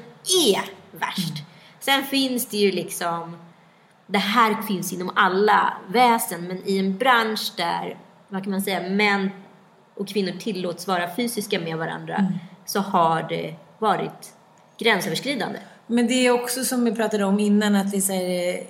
är 0.47 0.63
värst. 0.99 1.45
Sen 1.81 2.05
finns 2.05 2.47
det 2.47 2.57
ju 2.57 2.73
liksom 2.73 3.37
det 4.07 4.19
här 4.19 4.63
finns 4.63 4.93
inom 4.93 5.11
alla 5.15 5.75
väsen 5.89 6.49
men 6.49 6.69
i 6.69 6.79
en 6.79 6.99
bransch 6.99 7.53
där, 7.57 7.99
vad 8.29 8.43
kan 8.43 8.51
man 8.51 8.63
säga, 8.63 8.89
män 8.89 9.31
och 9.95 10.09
kvinnor 10.09 10.33
tillåts 10.33 10.87
vara 10.87 11.15
fysiska 11.17 11.61
med 11.61 11.79
varandra 11.79 12.33
så 12.65 12.81
har 12.81 13.23
det 13.23 13.55
varit 13.79 14.33
gränsöverskridande. 14.79 15.59
Men 15.87 16.07
det 16.07 16.27
är 16.27 16.31
också 16.31 16.65
som 16.65 16.85
vi 16.85 16.93
pratade 16.93 17.25
om 17.25 17.41
innan 17.41 17.75
att 17.75 17.91
det 17.91 17.97
är, 17.97 18.01
så 18.01 18.13
här, 18.13 18.61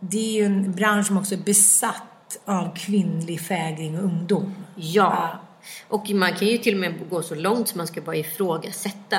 det 0.00 0.18
är 0.18 0.32
ju 0.32 0.44
en 0.44 0.72
bransch 0.72 1.06
som 1.06 1.18
också 1.18 1.34
är 1.34 1.38
besatt 1.38 2.38
av 2.44 2.76
kvinnlig 2.76 3.40
fägring 3.40 3.98
och 3.98 4.04
ungdom. 4.04 4.54
Ja. 4.74 5.30
Och 5.88 6.10
man 6.10 6.32
kan 6.32 6.48
ju 6.48 6.58
till 6.58 6.74
och 6.74 6.80
med 6.80 6.94
gå 7.10 7.22
så 7.22 7.34
långt 7.34 7.68
som 7.68 7.78
man 7.78 7.86
ska 7.86 8.00
bara 8.00 8.16
ifrågasätta 8.16 9.18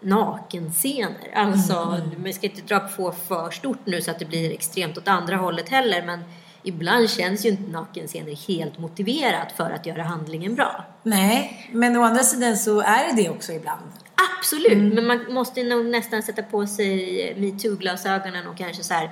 nakenscener. 0.00 1.32
Alltså, 1.34 2.00
man 2.16 2.32
ska 2.32 2.46
inte 2.46 2.62
dra 2.62 2.80
på 2.80 3.12
för 3.12 3.50
stort 3.50 3.86
nu 3.86 4.02
så 4.02 4.10
att 4.10 4.18
det 4.18 4.24
blir 4.24 4.52
extremt 4.52 4.98
åt 4.98 5.08
andra 5.08 5.36
hållet 5.36 5.68
heller. 5.68 6.06
Men 6.06 6.20
ibland 6.62 7.10
känns 7.10 7.46
ju 7.46 7.48
inte 7.48 7.72
nakenscener 7.72 8.48
helt 8.48 8.78
motiverat 8.78 9.52
för 9.52 9.70
att 9.70 9.86
göra 9.86 10.02
handlingen 10.02 10.54
bra. 10.54 10.84
Nej, 11.02 11.68
men 11.72 11.96
å 11.96 12.02
andra 12.02 12.22
sidan 12.22 12.56
så 12.56 12.80
är 12.80 13.08
det 13.08 13.22
det 13.22 13.30
också 13.30 13.52
ibland. 13.52 13.90
Absolut, 14.38 14.94
men 14.94 15.06
man 15.06 15.32
måste 15.32 15.62
nog 15.62 15.86
nästan 15.86 16.22
sätta 16.22 16.42
på 16.42 16.66
sig 16.66 17.34
metoo-glasögonen 17.36 18.46
och 18.46 18.56
kanske 18.56 18.84
så 18.84 18.94
här, 18.94 19.10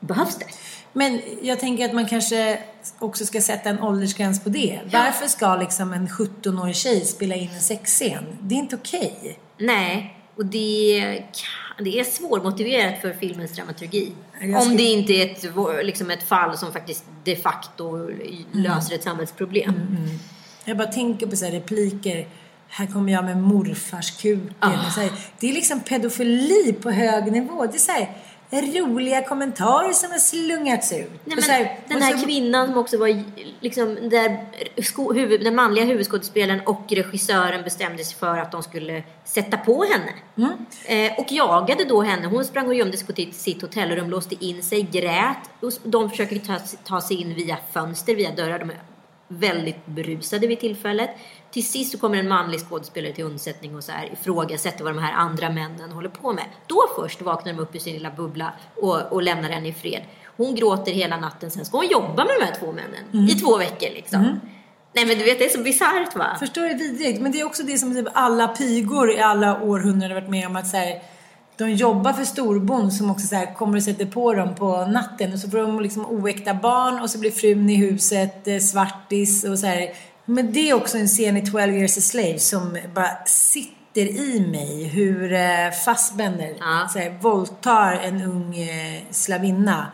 behövs 0.00 0.36
det? 0.38 0.46
Men 0.92 1.20
jag 1.42 1.60
tänker 1.60 1.84
att 1.84 1.92
man 1.92 2.06
kanske 2.06 2.58
också 2.98 3.26
ska 3.26 3.40
sätta 3.40 3.70
en 3.70 3.80
åldersgräns 3.80 4.44
på 4.44 4.48
det. 4.48 4.80
Varför 4.92 5.26
ska 5.26 5.56
liksom 5.56 5.92
en 5.92 6.08
17-årig 6.08 6.76
tjej 6.76 7.00
spela 7.00 7.34
in 7.34 7.50
en 7.50 7.60
sexscen? 7.60 8.24
Det 8.40 8.54
är 8.54 8.58
inte 8.58 8.76
okej. 8.76 9.38
Nej, 9.58 10.18
och 10.36 10.46
det, 10.46 11.22
det 11.78 12.00
är 12.00 12.04
svårmotiverat 12.04 13.00
för 13.00 13.12
filmens 13.12 13.52
dramaturgi. 13.52 14.12
Jag 14.40 14.62
Om 14.62 14.76
det 14.76 14.82
inte 14.82 15.12
är 15.12 15.30
ett, 15.30 15.86
liksom 15.86 16.10
ett 16.10 16.28
fall 16.28 16.58
som 16.58 16.72
faktiskt 16.72 17.04
de 17.24 17.36
facto 17.36 18.10
löser 18.52 18.94
ett 18.94 19.02
samhällsproblem. 19.02 19.74
Jag 20.64 20.76
bara 20.76 20.92
tänker 20.92 21.26
på 21.26 21.36
så 21.36 21.44
här 21.44 21.52
repliker. 21.52 22.26
Här 22.76 22.86
kommer 22.86 23.12
jag 23.12 23.24
med 23.24 23.36
morfarskuken. 23.42 24.54
Ah. 24.58 24.86
Och 24.86 24.92
så 24.92 25.00
här, 25.00 25.10
det 25.40 25.48
är 25.48 25.52
liksom 25.52 25.80
pedofili 25.80 26.72
på 26.82 26.90
hög 26.90 27.32
nivå. 27.32 27.66
Det 27.66 27.74
är 27.76 27.78
så 27.78 27.92
här 27.92 28.08
roliga 28.80 29.24
kommentarer 29.24 29.92
som 29.92 30.10
har 30.10 30.18
slungats 30.18 30.92
ut. 30.92 31.10
Nej, 31.24 31.36
men 31.36 31.42
här- 31.44 31.78
den 31.88 32.02
här 32.02 32.16
så- 32.16 32.24
kvinnan 32.26 32.66
som 32.66 32.76
också 32.78 32.98
var 32.98 33.24
liksom 33.60 33.94
där 34.10 34.46
sko, 34.82 35.12
huvud, 35.12 35.44
den 35.44 35.54
manliga 35.54 35.84
huvudskådespelaren 35.84 36.60
och 36.66 36.82
regissören 36.88 37.64
bestämde 37.64 38.04
sig 38.04 38.16
för 38.16 38.38
att 38.38 38.52
de 38.52 38.62
skulle 38.62 39.02
sätta 39.24 39.56
på 39.56 39.84
henne. 39.84 40.12
Mm. 40.36 41.12
Eh, 41.12 41.18
och 41.18 41.32
jagade 41.32 41.84
då 41.84 42.02
henne. 42.02 42.26
Hon 42.26 42.44
sprang 42.44 42.66
och 42.66 42.74
gömde 42.74 42.96
sig 42.96 43.06
på 43.06 43.12
sitt- 43.12 43.34
sitt 43.34 43.62
hotellrum, 43.62 44.10
låste 44.10 44.44
in 44.44 44.62
sig, 44.62 44.82
grät. 44.82 45.36
Och 45.60 45.72
de 45.84 46.10
försöker 46.10 46.38
ta, 46.38 46.58
ta 46.84 47.00
sig 47.00 47.20
in 47.20 47.34
via 47.34 47.56
fönster, 47.72 48.14
via 48.14 48.30
dörrar. 48.34 48.58
De 48.58 48.70
är 48.70 48.78
väldigt 49.28 49.86
berusade 49.86 50.46
vid 50.46 50.60
tillfället. 50.60 51.10
Till 51.54 51.66
sist 51.66 51.92
så 51.92 51.98
kommer 51.98 52.18
en 52.18 52.28
manlig 52.28 52.60
skådespelare 52.60 53.12
till 53.12 53.24
undsättning 53.24 53.76
och 53.76 53.84
så 53.84 53.92
här 53.92 54.12
ifrågasätter 54.12 54.84
vad 54.84 54.94
de 54.94 55.02
här 55.02 55.12
andra 55.12 55.50
männen 55.50 55.90
håller 55.90 56.08
på 56.08 56.32
med. 56.32 56.44
Då 56.66 56.80
först 56.96 57.22
vaknar 57.22 57.52
de 57.52 57.58
upp 57.58 57.74
ur 57.74 57.78
sin 57.78 57.94
lilla 57.94 58.10
bubbla 58.10 58.52
och, 58.76 59.12
och 59.12 59.22
lämnar 59.22 59.48
henne 59.48 59.68
i 59.68 59.72
fred. 59.72 60.02
Hon 60.36 60.54
gråter 60.54 60.92
hela 60.92 61.16
natten, 61.16 61.50
sen 61.50 61.64
ska 61.64 61.76
hon 61.76 61.86
jobba 61.86 62.24
med 62.24 62.34
de 62.40 62.44
här 62.44 62.54
två 62.60 62.72
männen 62.72 63.28
i 63.28 63.34
två 63.34 63.56
veckor 63.56 63.88
liksom. 63.94 64.40
Nej 64.92 65.06
men 65.06 65.18
du 65.18 65.24
vet, 65.24 65.38
det 65.38 65.44
är 65.44 65.48
så 65.48 65.62
bisarrt 65.62 66.16
va? 66.16 66.36
Förstår 66.38 66.62
du 66.62 66.74
vidrigt? 66.74 67.20
Men 67.20 67.32
det 67.32 67.40
är 67.40 67.44
också 67.44 67.62
det 67.62 67.78
som 67.78 67.94
typ 67.94 68.08
alla 68.12 68.48
pigor 68.48 69.10
i 69.10 69.20
alla 69.20 69.62
århundraden 69.62 70.16
har 70.16 70.20
varit 70.20 70.30
med 70.30 70.46
om 70.46 70.56
att 70.56 70.72
här, 70.72 71.02
de 71.56 71.70
jobbar 71.70 72.12
för 72.12 72.24
storbon 72.24 72.90
som 72.90 73.10
också 73.10 73.26
så 73.26 73.34
här, 73.34 73.54
kommer 73.54 73.76
och 73.76 73.82
sätter 73.82 74.06
på 74.06 74.34
dem 74.34 74.54
på 74.54 74.86
natten 74.86 75.32
och 75.32 75.38
så 75.38 75.50
får 75.50 75.58
de 75.58 75.80
liksom 75.80 76.06
oäkta 76.06 76.54
barn 76.54 77.00
och 77.02 77.10
så 77.10 77.18
blir 77.18 77.30
frun 77.30 77.70
i 77.70 77.76
huset 77.76 78.48
eh, 78.48 78.58
svartis 78.58 79.44
och 79.44 79.58
så 79.58 79.66
här. 79.66 79.94
Men 80.24 80.52
det 80.52 80.70
är 80.70 80.74
också 80.74 80.98
en 80.98 81.08
scen 81.08 81.36
i 81.36 81.46
12 81.46 81.74
years 81.74 81.98
a 81.98 82.00
slave 82.00 82.38
som 82.38 82.78
bara 82.94 83.24
sitter 83.26 84.00
i 84.00 84.46
mig 84.50 84.84
hur 84.84 85.32
eh, 85.32 85.70
Fassbender 85.84 86.54
Ja. 86.60 86.88
så 86.92 86.98
här, 86.98 87.18
våldtar 87.20 87.92
en 87.92 88.22
ung 88.22 88.56
eh, 88.56 89.02
slavinna 89.10 89.86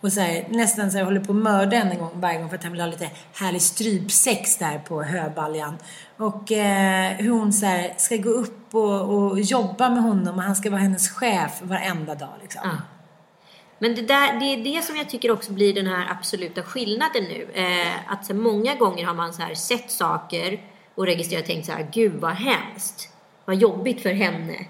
och 0.00 0.12
så 0.12 0.20
här, 0.20 0.46
nästan 0.50 0.90
så 0.90 0.98
här, 0.98 1.04
håller 1.04 1.20
på 1.20 1.32
att 1.32 1.38
mörda 1.38 1.76
en 1.76 1.98
gång 1.98 2.10
varje 2.14 2.38
gång 2.38 2.48
för 2.48 2.56
att 2.56 2.62
han 2.62 2.72
vill 2.72 2.80
ha 2.80 2.88
lite 2.88 3.10
härlig 3.34 3.62
strypsex 3.62 4.56
där 4.56 4.78
på 4.78 5.02
höbaljan. 5.02 5.76
Och 6.16 6.52
eh, 6.52 7.12
hur 7.12 7.30
hon 7.30 7.52
så 7.52 7.66
här, 7.66 7.94
ska 7.96 8.16
gå 8.16 8.30
upp 8.30 8.74
och, 8.74 9.00
och 9.00 9.40
jobba 9.40 9.90
med 9.90 10.02
honom 10.02 10.34
och 10.36 10.42
han 10.42 10.56
ska 10.56 10.70
vara 10.70 10.80
hennes 10.80 11.10
chef 11.10 11.60
varenda 11.62 12.14
dag 12.14 12.34
liksom. 12.42 12.60
Ja. 12.64 12.70
Men 13.82 13.94
det, 13.94 14.02
där, 14.02 14.40
det 14.40 14.44
är 14.44 14.74
det 14.74 14.82
som 14.82 14.96
jag 14.96 15.10
tycker 15.10 15.30
också 15.30 15.52
blir 15.52 15.74
den 15.74 15.86
här 15.86 16.10
absoluta 16.10 16.62
skillnaden 16.62 17.24
nu. 17.24 17.48
Eh, 17.54 18.12
att 18.12 18.26
så 18.26 18.34
många 18.34 18.74
gånger 18.74 19.06
har 19.06 19.14
man 19.14 19.32
så 19.32 19.42
här 19.42 19.54
sett 19.54 19.90
saker 19.90 20.60
och 20.94 21.06
registrerat 21.06 21.42
och 21.42 21.46
tänkt 21.46 21.66
så 21.66 21.72
här, 21.72 21.88
gud 21.92 22.12
vad 22.14 22.32
hemskt. 22.32 23.08
Vad 23.44 23.56
jobbigt 23.56 24.02
för 24.02 24.12
henne. 24.12 24.66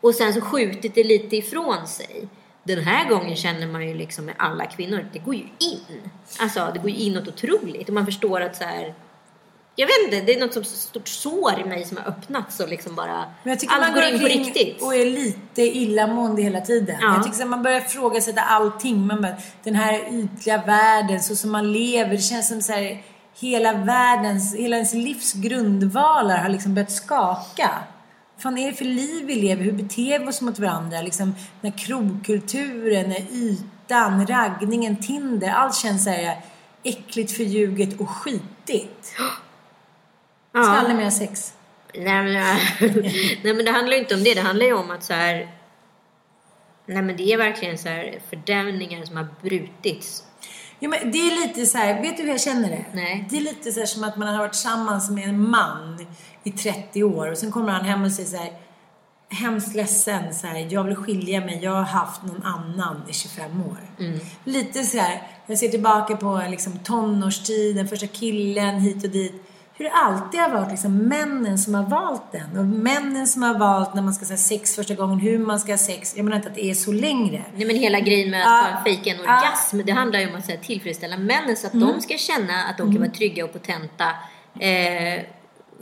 Och 0.00 0.14
sen 0.14 0.34
så 0.34 0.40
skjutit 0.40 0.94
det 0.94 1.04
lite 1.04 1.36
ifrån 1.36 1.86
sig. 1.86 2.28
Den 2.62 2.78
här 2.78 3.08
gången 3.08 3.36
känner 3.36 3.66
man 3.66 3.88
ju 3.88 3.94
liksom 3.94 4.24
med 4.24 4.34
alla 4.38 4.66
kvinnor, 4.66 5.06
det 5.12 5.18
går 5.18 5.34
ju 5.34 5.42
in. 5.42 6.10
Alltså 6.40 6.70
det 6.74 6.78
går 6.78 6.90
ju 6.90 6.96
inåt 6.96 7.28
otroligt. 7.28 7.88
Och 7.88 7.94
man 7.94 8.06
förstår 8.06 8.40
att 8.40 8.56
så 8.56 8.64
här, 8.64 8.94
jag 9.80 9.86
vet 9.86 9.96
inte, 10.04 10.20
det 10.20 10.34
är 10.34 10.40
något 10.40 10.54
som 10.54 10.64
stort 10.64 11.08
sår 11.08 11.60
i 11.60 11.64
mig 11.64 11.84
som 11.84 11.96
har 11.96 12.04
öppnats 12.04 12.60
och 12.60 12.68
liksom 12.68 12.94
bara, 12.94 13.24
Men 13.42 13.50
jag 13.50 13.60
tycker 13.60 13.74
allt 13.74 13.82
man 13.82 13.94
går 13.94 14.04
in 14.04 14.20
på 14.20 14.26
riktigt. 14.26 14.82
och 14.82 14.94
är 14.94 15.04
lite 15.04 15.62
illamående 15.62 16.42
hela 16.42 16.60
tiden. 16.60 16.96
Ja. 17.00 17.14
Jag 17.14 17.24
tycker 17.24 17.42
att 17.42 17.48
man 17.48 17.62
börjar 17.62 17.80
ifrågasätta 17.80 18.40
allting. 18.40 19.06
Man 19.06 19.22
bara, 19.22 19.34
den 19.64 19.74
här 19.74 20.08
ytliga 20.12 20.62
världen, 20.66 21.22
så 21.22 21.36
som 21.36 21.52
man 21.52 21.72
lever. 21.72 22.10
Det 22.10 22.18
känns 22.18 22.48
som 22.48 22.62
så 22.62 22.72
här, 22.72 23.02
hela 23.40 23.72
världens, 23.72 24.54
hela 24.54 24.76
ens 24.76 24.94
livs 24.94 25.32
grundvalar 25.32 26.36
har 26.36 26.48
liksom 26.48 26.74
börjat 26.74 26.92
skaka. 26.92 27.70
Fan 28.38 28.58
är 28.58 28.70
det 28.70 28.76
för 28.76 28.84
liv 28.84 29.26
vi 29.26 29.34
lever? 29.34 29.64
Hur 29.64 29.72
beter 29.72 30.18
vi 30.18 30.26
oss 30.26 30.40
mot 30.40 30.58
varandra? 30.58 31.02
Liksom, 31.02 31.34
den 31.60 31.72
här 31.72 31.78
krogkulturen, 31.78 33.02
den 33.02 33.12
här 33.12 33.26
ytan, 33.32 34.26
raggningen, 34.26 34.96
Tinder. 34.96 35.48
Allt 35.48 35.76
känns 35.76 36.04
så 36.04 36.10
här 36.10 36.40
äckligt, 36.82 37.36
förljuget 37.36 38.00
och 38.00 38.08
skitigt. 38.10 39.14
Jag 40.58 40.64
ska 40.66 40.74
Ja. 40.74 40.78
aldrig 40.80 40.96
mer 40.96 41.10
sex. 41.10 41.52
Nej 41.94 42.22
men, 42.24 42.32
nej 43.42 43.54
men 43.54 43.64
det 43.64 43.70
handlar 43.70 43.92
ju 43.96 43.98
inte 44.02 44.14
om 44.14 44.24
det. 44.24 44.34
Det 44.34 44.40
handlar 44.40 44.66
ju 44.66 44.72
om 44.72 44.90
att 44.90 45.02
så 45.04 45.12
här. 45.14 45.54
Nej 46.86 47.02
men 47.02 47.16
det 47.16 47.32
är 47.32 47.38
verkligen 47.38 47.78
så 47.78 47.88
här 47.88 48.18
fördämningar 48.30 49.04
som 49.04 49.16
har 49.16 49.26
brutits. 49.42 50.24
Ja, 50.78 50.88
men 50.88 51.10
det 51.10 51.18
är 51.18 51.46
lite 51.46 51.66
så 51.66 51.78
här, 51.78 52.02
vet 52.02 52.16
du 52.16 52.22
hur 52.22 52.30
jag 52.30 52.40
känner 52.40 52.68
det? 52.68 52.84
Nej. 52.92 53.26
Det 53.30 53.36
är 53.36 53.40
lite 53.40 53.72
så 53.72 53.80
här 53.80 53.86
som 53.86 54.04
att 54.04 54.16
man 54.16 54.28
har 54.28 54.38
varit 54.38 54.52
tillsammans 54.52 55.10
med 55.10 55.28
en 55.28 55.50
man 55.50 56.06
i 56.44 56.50
30 56.50 57.04
år 57.04 57.30
och 57.30 57.38
sen 57.38 57.52
kommer 57.52 57.72
han 57.72 57.84
hem 57.84 58.04
och 58.04 58.12
säger 58.12 58.28
så 58.28 58.36
här, 58.36 58.52
hemskt 59.30 59.74
ledsen, 59.74 60.34
så 60.34 60.46
här, 60.46 60.66
jag 60.70 60.84
vill 60.84 60.96
skilja 60.96 61.40
mig, 61.40 61.58
jag 61.62 61.70
har 61.70 61.82
haft 61.82 62.22
någon 62.22 62.42
annan 62.42 63.02
i 63.08 63.12
25 63.12 63.62
år. 63.62 63.78
Mm. 63.98 64.18
Lite 64.44 64.84
så 64.84 64.98
här, 64.98 65.22
jag 65.46 65.58
ser 65.58 65.68
tillbaka 65.68 66.16
på 66.16 66.42
liksom, 66.50 66.78
tonårstiden, 66.78 67.88
första 67.88 68.06
killen, 68.06 68.78
hit 68.80 69.04
och 69.04 69.10
dit. 69.10 69.42
Hur 69.78 69.84
det 69.84 69.90
alltid 69.92 70.40
har 70.40 70.48
varit 70.50 70.70
liksom, 70.70 70.96
männen 70.96 71.58
som 71.58 71.74
har 71.74 71.82
valt 71.82 72.32
den. 72.32 72.58
Och 72.58 72.64
männen 72.64 73.26
som 73.26 73.42
har 73.42 73.58
valt 73.58 73.94
när 73.94 74.02
man 74.02 74.14
ska 74.14 74.26
ha 74.26 74.36
sex 74.36 74.74
första 74.76 74.94
gången, 74.94 75.18
hur 75.18 75.38
man 75.38 75.60
ska 75.60 75.72
ha 75.72 75.78
sex. 75.78 76.12
Jag 76.16 76.24
menar 76.24 76.36
inte 76.36 76.48
att 76.48 76.54
det 76.54 76.64
är 76.70 76.74
så 76.74 76.92
längre. 76.92 77.42
Nej 77.56 77.66
men 77.66 77.76
hela 77.76 78.00
grejen 78.00 78.30
med 78.30 78.40
att 78.42 78.64
ta 78.72 78.78
en 78.78 78.84
fejka 78.84 79.10
en 79.10 79.16
Ja. 79.16 79.22
orgasm, 79.22 79.80
det 79.84 79.92
handlar 79.92 80.20
ju 80.20 80.28
om 80.28 80.34
att 80.34 80.44
så 80.44 80.50
här, 80.50 80.58
tillfredsställa 80.58 81.16
männen 81.16 81.56
så 81.56 81.66
att 81.66 81.74
Mm. 81.74 81.88
de 81.88 82.00
ska 82.00 82.14
känna 82.16 82.64
att 82.64 82.78
de 82.78 82.92
kan 82.92 83.00
vara 83.00 83.10
trygga 83.10 83.44
och 83.44 83.52
potenta. 83.52 84.04
Eh, 84.60 85.24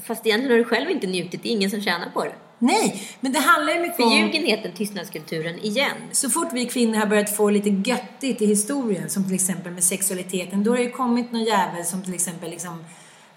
fast 0.02 0.26
egentligen 0.26 0.50
har 0.50 0.58
du 0.58 0.64
själv 0.64 0.90
inte 0.90 1.06
njutit, 1.06 1.42
det 1.42 1.48
är 1.48 1.52
ingen 1.52 1.70
som 1.70 1.80
tjänar 1.80 2.10
på 2.10 2.24
det. 2.24 2.32
Nej, 2.58 3.02
men 3.20 3.32
det 3.32 3.38
handlar 3.38 3.72
ju 3.74 3.80
mycket 3.80 4.00
om... 4.00 4.10
Förljugenheten, 4.10 4.72
tystnadskulturen, 4.72 5.58
igen. 5.58 5.96
Så 6.12 6.30
fort 6.30 6.48
vi 6.52 6.64
kvinnor 6.66 6.94
har 6.98 7.06
börjat 7.06 7.36
få 7.36 7.50
lite 7.50 7.68
göttigt 7.90 8.42
i 8.42 8.46
historien, 8.46 9.10
som 9.10 9.24
till 9.24 9.34
exempel 9.34 9.72
med 9.72 9.84
sexualiteten, 9.84 10.64
då 10.64 10.70
har 10.70 10.76
det 10.76 10.82
ju 10.84 10.90
kommit 10.90 11.32
någon 11.32 11.44
jävel 11.44 11.84
som 11.84 12.02
till 12.02 12.14
exempel 12.14 12.50
liksom 12.50 12.84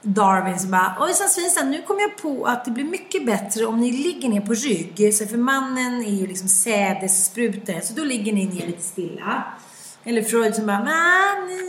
Darwin 0.01 0.60
som 0.60 0.72
bara 0.72 0.96
Ojsan 1.00 1.29
svejsan, 1.29 1.72
nu 1.72 1.82
kom 1.82 2.00
jag 2.00 2.18
på 2.18 2.46
att 2.46 2.65
det 2.65 2.72
blir 2.72 2.84
mycket 2.84 3.25
bättre 3.25 3.65
om 3.65 3.79
ni 3.79 3.91
ligger 3.91 4.29
ner 4.29 4.41
på 4.41 4.53
rygg. 4.53 5.13
Så 5.13 5.25
för 5.25 5.38
mannen 5.38 6.06
är 6.06 6.12
ju 6.12 6.27
liksom 6.27 6.48
sädessprutor, 6.48 7.79
så 7.82 7.94
då 7.94 8.03
ligger 8.03 8.34
ni 8.34 8.46
ner 8.46 8.68
lite 8.68 8.84
stilla. 8.84 9.44
Eller 10.03 10.22
Freud 10.22 10.56
som 10.56 10.65
bara, 10.65 10.84
nej, 10.84 11.60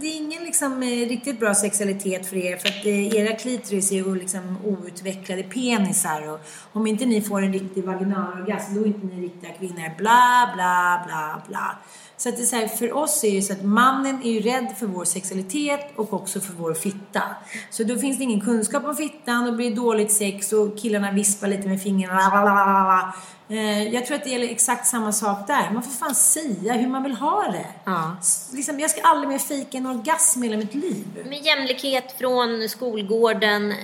det 0.00 0.06
är 0.06 0.16
ingen 0.16 0.44
liksom, 0.44 0.82
eh, 0.82 1.08
riktigt 1.08 1.40
bra 1.40 1.54
sexualitet 1.54 2.26
för 2.26 2.36
er 2.36 2.56
för 2.56 2.68
att 2.68 2.86
eh, 2.86 3.14
era 3.14 3.36
klitoris 3.36 3.92
är 3.92 3.96
ju 3.96 4.14
liksom 4.14 4.56
outvecklade 4.64 5.42
penisar 5.42 6.28
och 6.28 6.40
om 6.72 6.86
inte 6.86 7.06
ni 7.06 7.22
får 7.22 7.42
en 7.42 7.52
riktig 7.52 7.84
vaginalorgasm 7.84 8.74
då 8.74 8.80
är 8.80 8.86
inte 8.86 9.06
ni 9.06 9.22
riktiga 9.22 9.52
kvinnor. 9.52 9.96
Bla, 9.98 10.50
bla, 10.54 11.02
bla, 11.06 11.42
bla. 11.48 11.78
Så 12.20 12.28
att 12.28 12.36
det 12.36 12.42
är 12.42 12.46
så 12.46 12.56
här, 12.56 12.66
för 12.68 12.92
oss 12.92 13.24
är 13.24 13.32
det 13.32 13.42
så 13.42 13.52
att 13.52 13.64
mannen 13.64 14.20
är 14.24 14.30
ju 14.30 14.40
rädd 14.40 14.74
för 14.78 14.86
vår 14.86 15.04
sexualitet 15.04 15.92
och 15.96 16.12
också 16.12 16.40
för 16.40 16.52
vår 16.52 16.74
fitta. 16.74 17.22
Så 17.70 17.84
då 17.84 17.98
finns 17.98 18.18
det 18.18 18.24
ingen 18.24 18.40
kunskap 18.40 18.84
om 18.84 18.96
fittan, 18.96 19.44
då 19.46 19.52
blir 19.52 19.76
dåligt 19.76 20.12
sex 20.12 20.52
och 20.52 20.78
killarna 20.78 21.12
vispar 21.12 21.48
lite 21.48 21.68
med 21.68 21.82
fingrarna. 21.82 23.14
Eh, 23.48 23.82
Jag 23.94 24.06
tror 24.06 24.16
att 24.16 24.24
det 24.24 24.30
gäller 24.30 24.48
exakt 24.48 24.86
samma 24.86 25.12
sak 25.12 25.46
där. 25.46 25.70
Man 25.72 25.82
får 25.82 25.90
fan 25.90 26.14
säga 26.14 26.72
hur 26.72 26.88
man 26.88 27.02
vill 27.02 27.12
ha 27.14 27.42
det. 27.52 27.66
Ja. 27.84 28.16
Liksom, 28.52 28.80
jag 28.80 28.90
ska 28.90 29.00
aldrig 29.00 29.28
mer 29.28 29.38
fejka 29.38 29.78
en 29.78 29.86
orgasm 29.86 30.44
i 30.44 30.46
hela 30.46 30.58
mitt 30.58 30.74
liv. 30.74 31.04
Med 31.28 31.44
jämlikhet 31.44 32.14
från 32.18 32.68
skolgården 32.68 33.74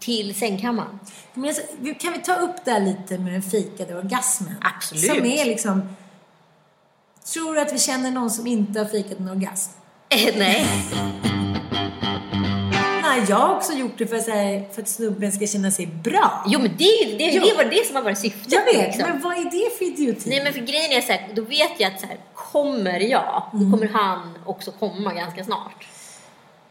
till 0.00 0.34
sängkammaren. 0.34 0.98
Men 1.34 1.54
jag, 1.80 2.00
kan 2.00 2.12
vi 2.12 2.18
ta 2.18 2.34
upp 2.34 2.56
det 2.64 2.70
här 2.70 2.80
lite 2.80 3.18
med 3.18 3.32
den 3.32 3.42
fejkade 3.42 3.94
orgasmen? 3.98 4.54
Absolut. 4.60 5.04
Som 5.04 5.24
är 5.24 5.44
liksom... 5.44 5.82
Tror 7.32 7.54
du 7.54 7.60
att 7.60 7.72
vi 7.72 7.78
känner 7.78 8.10
någon 8.10 8.30
som 8.30 8.46
inte 8.46 8.78
har 8.78 8.86
fejkat 8.86 9.18
en 9.20 9.28
orgasm? 9.28 9.70
Eh, 10.08 10.34
Nej. 10.38 10.66
Nej, 13.02 13.24
jag 13.28 13.36
har 13.36 13.56
också 13.56 13.72
gjort 13.72 13.98
det 13.98 14.06
för, 14.06 14.18
så 14.18 14.30
här, 14.30 14.72
för 14.72 14.82
att 14.82 14.88
snubben 14.88 15.32
ska 15.32 15.46
känna 15.46 15.70
sig 15.70 15.86
bra. 15.86 16.44
Jo 16.46 16.60
men 16.60 16.70
det, 16.76 17.16
det, 17.18 17.30
Jo. 17.32 17.42
det 17.44 17.64
var 17.64 17.70
det 17.70 17.86
som 17.86 17.96
har 17.96 18.02
varit 18.02 18.18
syftet. 18.18 18.52
jag 18.52 18.64
vet, 18.64 18.76
liksom. 18.76 19.10
men 19.10 19.22
vad 19.22 19.32
är 19.32 19.44
det 19.44 19.78
för 19.78 19.84
idioti? 19.84 20.30
Nej 20.30 20.44
men 20.44 20.52
för 20.52 20.60
grejen 20.60 20.92
är 20.92 21.00
så 21.00 21.12
här, 21.12 21.28
då 21.34 21.42
vet 21.42 21.80
jag 21.80 21.92
att 21.92 22.00
så 22.00 22.06
här, 22.06 22.16
kommer 22.34 23.00
jag, 23.00 23.42
då 23.52 23.58
kommer 23.58 23.88
han 23.88 24.38
också 24.46 24.70
komma 24.70 25.14
ganska 25.14 25.44
snart. 25.44 25.86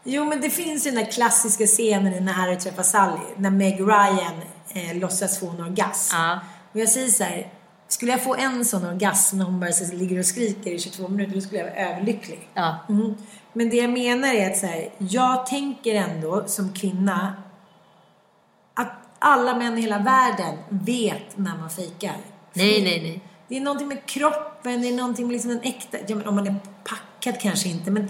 Jo, 0.04 0.24
men 0.24 0.40
det 0.40 0.50
finns 0.50 0.86
ju 0.86 0.90
den 0.90 1.04
där 1.04 1.10
klassiska 1.10 1.66
scenen 1.66 2.14
i 2.14 2.20
När 2.20 2.32
Harry 2.32 2.58
träffar 2.58 2.82
Sally. 2.82 3.20
När 3.36 3.50
Meg 3.50 3.80
Ryan 3.80 4.40
eh, 4.74 4.96
låtsas 4.96 5.40
få 5.40 5.50
en 5.50 5.60
orgasm. 5.60 6.16
Ja. 6.16 6.40
Och 6.72 6.80
jag 6.80 6.88
säger 6.88 7.08
så 7.08 7.24
här. 7.24 7.52
Skulle 7.88 8.12
jag 8.12 8.22
få 8.22 8.34
en 8.34 8.64
sån 8.64 8.84
orgasm 8.84 9.38
när 9.38 9.44
hon 9.44 9.60
bara 9.60 9.72
så 9.72 9.94
ligger 9.96 10.18
och 10.18 10.26
skriker 10.26 10.70
i 10.70 10.78
22 10.78 11.08
minuter, 11.08 11.34
då 11.34 11.40
skulle 11.40 11.58
jag 11.60 11.66
vara 11.66 11.76
överlycklig. 11.76 12.48
Ja. 12.54 12.76
Mm. 12.88 13.14
Men 13.52 13.70
det 13.70 13.76
jag 13.76 13.90
menar 13.90 14.34
är 14.34 14.50
att 14.50 14.58
så 14.58 14.66
här, 14.66 14.88
jag 14.98 15.46
tänker 15.46 15.94
ändå 15.94 16.44
som 16.46 16.72
kvinna 16.72 17.42
att 18.74 18.92
alla 19.18 19.56
män 19.56 19.78
i 19.78 19.80
hela 19.80 19.98
världen 19.98 20.54
vet 20.68 21.36
när 21.38 21.56
man 21.56 21.70
fejkar. 21.70 22.16
Nej, 22.52 22.82
nej, 22.84 23.02
nej. 23.02 23.20
Det 23.48 23.56
är 23.56 23.60
någonting 23.60 23.88
med 23.88 24.06
kroppen, 24.06 24.82
det 24.82 24.88
är 24.88 24.96
någonting 24.96 25.26
med 25.26 25.32
liksom 25.32 25.50
den 25.50 25.60
äkta... 25.62 25.98
Ja, 26.06 26.16
men 26.16 26.26
om 26.26 26.34
man 26.34 26.46
är 26.46 26.54
packad 26.84 27.40
kanske 27.40 27.68
inte, 27.68 27.90
men... 27.90 28.08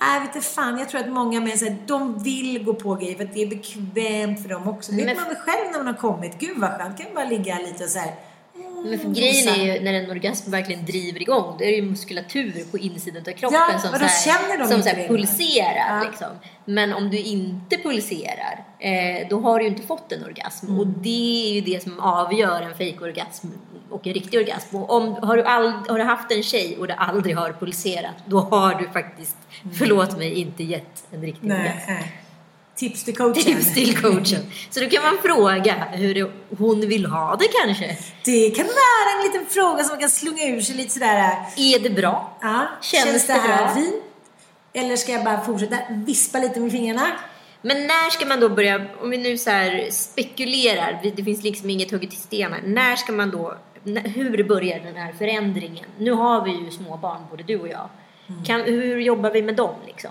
Nej, 0.00 0.20
vet 0.20 0.34
inte 0.36 0.48
fan. 0.48 0.78
Jag 0.78 0.88
tror 0.88 1.00
att 1.00 1.08
många 1.08 1.40
män 1.40 1.48
här, 1.58 1.76
de 1.86 2.22
vill 2.22 2.64
gå 2.64 2.74
på 2.74 2.94
grejer 2.94 3.16
för 3.16 3.24
att 3.24 3.34
det 3.34 3.42
är 3.42 3.46
bekvämt 3.46 4.42
för 4.42 4.48
dem 4.48 4.68
också. 4.68 4.92
Det 4.92 4.96
vet 4.96 5.06
Men- 5.06 5.16
man 5.16 5.26
väl 5.28 5.36
själv 5.36 5.70
när 5.72 5.78
man 5.78 5.86
har 5.86 5.94
kommit. 5.94 6.38
Gud 6.38 6.58
vad 6.58 6.70
skönt. 6.70 6.98
Kan 6.98 7.14
bara 7.14 7.24
ligga 7.24 7.58
lite 7.58 7.84
och 7.84 7.90
så 7.90 7.98
här... 7.98 8.14
Men 8.84 8.98
för 8.98 9.08
grejen 9.08 9.48
är 9.48 9.74
ju 9.74 9.80
när 9.80 9.94
en 9.94 10.10
orgasm 10.10 10.50
verkligen 10.50 10.84
driver 10.84 11.22
igång, 11.22 11.56
då 11.58 11.64
är 11.64 11.68
det 11.68 11.76
ju 11.76 11.82
muskulatur 11.82 12.64
på 12.70 12.78
insidan 12.78 13.22
av 13.28 13.32
kroppen 13.32 13.58
Ja, 13.72 13.78
som, 13.78 13.90
så 13.90 13.96
här, 13.96 14.66
som 14.66 14.82
så 14.82 14.88
här 14.88 15.08
pulserar. 15.08 15.98
Ja. 15.98 16.08
Liksom. 16.08 16.28
Men 16.64 16.92
om 16.92 17.10
du 17.10 17.18
inte 17.18 17.76
pulserar, 17.76 18.64
eh, 18.78 19.28
då 19.30 19.40
har 19.40 19.58
du 19.58 19.64
ju 19.64 19.70
inte 19.70 19.86
fått 19.86 20.12
en 20.12 20.24
orgasm. 20.24 20.66
Mm. 20.66 20.80
Och 20.80 20.86
det 20.86 21.50
är 21.50 21.54
ju 21.54 21.60
det 21.60 21.82
som 21.82 22.00
avgör 22.00 22.62
en 22.62 22.74
fejkorgasm 22.74 23.48
och 23.90 24.06
en 24.06 24.14
riktig 24.14 24.40
orgasm. 24.40 24.76
Och 24.76 24.90
om, 24.90 25.14
har, 25.22 25.36
du 25.36 25.42
all, 25.42 25.72
har 25.88 25.98
du 25.98 26.04
haft 26.04 26.32
en 26.32 26.42
tjej 26.42 26.76
och 26.78 26.86
det 26.86 26.94
aldrig 26.94 27.36
har 27.36 27.52
pulserat, 27.52 28.14
då 28.26 28.40
har 28.40 28.74
du 28.74 28.88
faktiskt, 28.88 29.36
förlåt 29.78 30.18
mig, 30.18 30.32
inte 30.32 30.64
gett 30.64 31.04
en 31.12 31.22
riktig 31.22 31.50
orgasm. 31.50 31.66
Nej. 31.66 31.84
nej. 31.88 32.23
Tips 32.76 33.04
till 33.04 33.16
coachen. 33.16 33.42
Tips 33.42 33.74
till 33.74 33.98
coachen. 34.02 34.40
Så 34.70 34.80
då 34.80 34.88
kan 34.88 35.02
man 35.02 35.18
fråga 35.22 35.74
hur 35.92 36.32
hon 36.58 36.80
vill 36.80 37.06
ha 37.06 37.36
det 37.36 37.48
kanske. 37.64 37.98
Det 38.24 38.50
kan 38.50 38.66
vara 38.66 39.18
en 39.18 39.26
liten 39.32 39.46
fråga 39.46 39.84
som 39.84 39.92
man 39.92 40.00
kan 40.00 40.10
slunga 40.10 40.44
ur 40.44 40.60
sig 40.60 40.76
lite 40.76 40.90
sådär. 40.90 41.36
Är 41.56 41.78
det 41.78 41.90
bra? 41.90 42.38
Ja, 42.40 42.66
Känns 42.82 43.04
känns, 43.04 43.26
det 43.26 43.32
det 43.32 43.38
här 43.38 43.64
bra? 43.64 43.74
fint? 43.74 43.94
Eller 44.72 44.96
ska 44.96 45.12
jag 45.12 45.24
bara 45.24 45.40
fortsätta 45.40 45.76
vispa 45.90 46.38
lite 46.38 46.60
med 46.60 46.72
fingrarna? 46.72 47.06
Men 47.62 47.86
när 47.86 48.10
ska 48.10 48.26
man 48.26 48.40
då 48.40 48.48
börja, 48.48 48.86
om 49.02 49.10
vi 49.10 49.18
nu 49.18 49.38
så 49.38 49.50
spekulerar, 49.90 51.00
det 51.16 51.24
finns 51.24 51.42
liksom 51.42 51.70
inget 51.70 51.90
hugget 51.90 52.12
i 52.12 52.16
sten 52.16 52.52
här. 52.52 52.62
När 52.64 52.96
ska 52.96 53.12
man 53.12 53.30
då, 53.30 53.54
hur 54.04 54.44
börjar 54.44 54.78
den 54.78 54.96
här 54.96 55.12
förändringen? 55.12 55.84
Nu 55.98 56.12
har 56.12 56.44
vi 56.44 56.50
ju 56.50 56.70
små 56.70 56.96
barn, 56.96 57.20
både 57.30 57.42
du 57.42 57.60
och 57.60 57.68
jag. 57.68 57.88
Kan, 58.46 58.60
hur 58.60 58.98
jobbar 59.00 59.30
vi 59.30 59.42
med 59.42 59.56
dem 59.56 59.74
liksom? 59.86 60.10